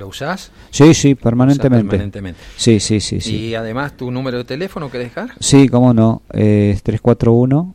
¿Lo 0.00 0.08
usás? 0.08 0.50
Sí, 0.70 0.94
sí, 0.94 1.14
permanentemente. 1.14 1.86
permanentemente. 1.86 2.40
Sí, 2.56 2.80
sí, 2.80 3.00
sí, 3.00 3.20
sí. 3.20 3.36
¿Y 3.36 3.54
además 3.54 3.98
tu 3.98 4.10
número 4.10 4.38
de 4.38 4.44
teléfono 4.44 4.90
que 4.90 4.96
dejar? 4.96 5.32
Sí, 5.40 5.68
cómo 5.68 5.92
no. 5.92 6.22
es 6.32 6.82
341 6.82 7.74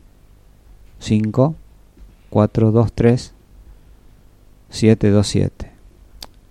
5 0.98 1.54
423 2.28 3.32
727. 4.70 5.70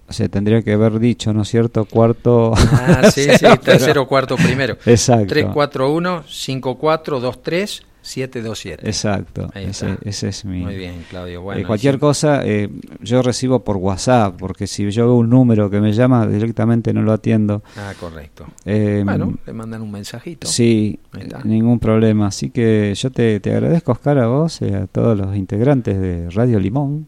O 0.07 0.13
sea, 0.13 0.29
tendría 0.29 0.61
que 0.61 0.71
haber 0.71 0.97
dicho, 0.99 1.33
¿no 1.33 1.41
es 1.41 1.49
cierto? 1.49 1.83
Cuarto. 1.83 2.53
Ah, 2.55 3.11
sí, 3.13 3.27
sí, 3.37 3.45
tercero, 3.61 4.07
cuarto, 4.07 4.37
primero. 4.37 4.77
Exacto. 4.85 5.27
341 5.27 6.23
5423 6.25 7.83
727. 8.05 8.87
Exacto, 8.87 9.49
ese, 9.55 9.97
ese, 10.03 10.27
es 10.27 10.45
mi... 10.45 10.61
Muy 10.61 10.75
bien, 10.75 11.03
Claudio. 11.09 11.41
Bueno, 11.41 11.61
eh, 11.61 11.65
cualquier 11.65 11.97
cosa 11.97 12.45
eh, 12.45 12.69
yo 13.01 13.23
recibo 13.23 13.63
por 13.63 13.77
WhatsApp, 13.77 14.35
porque 14.37 14.67
si 14.67 14.89
yo 14.91 15.07
veo 15.07 15.15
un 15.15 15.29
número 15.29 15.69
que 15.69 15.81
me 15.81 15.91
llama, 15.91 16.27
directamente 16.27 16.93
no 16.93 17.01
lo 17.01 17.13
atiendo. 17.13 17.63
Ah, 17.75 17.93
correcto. 17.99 18.45
Eh, 18.63 19.01
bueno, 19.03 19.33
le 19.45 19.53
mandan 19.53 19.81
un 19.81 19.91
mensajito. 19.91 20.47
Sí, 20.47 20.99
ningún 21.43 21.79
problema. 21.79 22.27
Así 22.27 22.51
que 22.51 22.93
yo 22.95 23.11
te, 23.11 23.39
te 23.39 23.51
agradezco, 23.51 23.93
Oscar, 23.93 24.19
a 24.19 24.27
vos 24.27 24.61
y 24.61 24.71
a 24.71 24.85
todos 24.85 25.17
los 25.17 25.35
integrantes 25.35 25.99
de 25.99 26.29
Radio 26.29 26.59
Limón. 26.59 27.07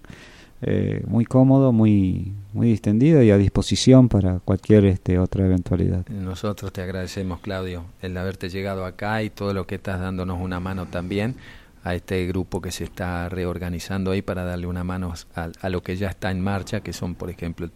Muy 1.08 1.26
cómodo, 1.26 1.72
muy 1.72 2.34
muy 2.58 2.70
distendido 2.70 3.22
y 3.22 3.30
a 3.32 3.38
disposición 3.38 4.10
para 4.10 4.40
cualquier 4.40 4.86
este, 4.86 5.20
otra 5.20 5.46
eventualidad. 5.46 6.06
Nosotros 6.08 6.74
te 6.74 6.82
agradecemos, 6.82 7.40
Claudio, 7.40 7.86
el 8.02 8.18
haberte 8.18 8.50
llegado 8.50 8.86
acá 8.86 9.22
y 9.24 9.30
todo 9.30 9.54
lo 9.54 9.68
que 9.68 9.76
estás 9.76 10.02
dándonos 10.02 10.42
una 10.42 10.60
mano 10.60 10.88
también 10.88 11.36
a 11.84 11.96
este 11.96 12.26
grupo 12.26 12.60
que 12.60 12.72
se 12.72 12.84
está 12.84 13.30
reorganizando 13.30 14.12
ahí 14.12 14.22
para 14.22 14.44
darle 14.44 14.68
una 14.68 14.84
mano 14.84 15.14
a, 15.36 15.70
lo 15.70 15.84
que 15.84 15.96
ya 15.96 16.10
está 16.10 16.32
en 16.32 16.42
marcha, 16.42 16.82
que 16.82 16.92
son, 16.92 17.16
por 17.16 17.30
ejemplo, 17.30 17.70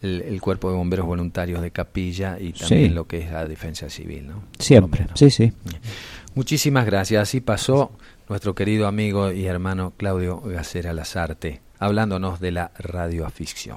el, 0.00 0.40
Cuerpo 0.40 0.70
de 0.70 0.76
Bomberos 0.76 1.04
Voluntarios 1.04 1.60
de 1.60 1.72
Capilla 1.72 2.38
y 2.40 2.52
también 2.52 2.94
lo 2.94 3.06
que 3.06 3.18
es 3.18 3.32
la 3.32 3.44
Defensa 3.44 3.90
Civil. 3.90 4.28
¿no? 4.28 4.44
Siempre, 4.58 5.08
sí, 5.14 5.30
sí. 5.30 5.52
Muchísimas 6.34 6.86
gracias. 6.86 7.22
Así 7.22 7.40
pasó 7.40 7.90
nuestro 8.28 8.54
querido 8.54 8.86
amigo 8.86 9.32
y 9.32 9.46
hermano 9.46 9.92
Claudio 9.96 10.40
Gacera 10.40 10.92
Lazarte, 10.92 11.60
hablándonos 11.78 12.40
de 12.40 12.52
la 12.52 12.70
radioaficción. 12.78 13.74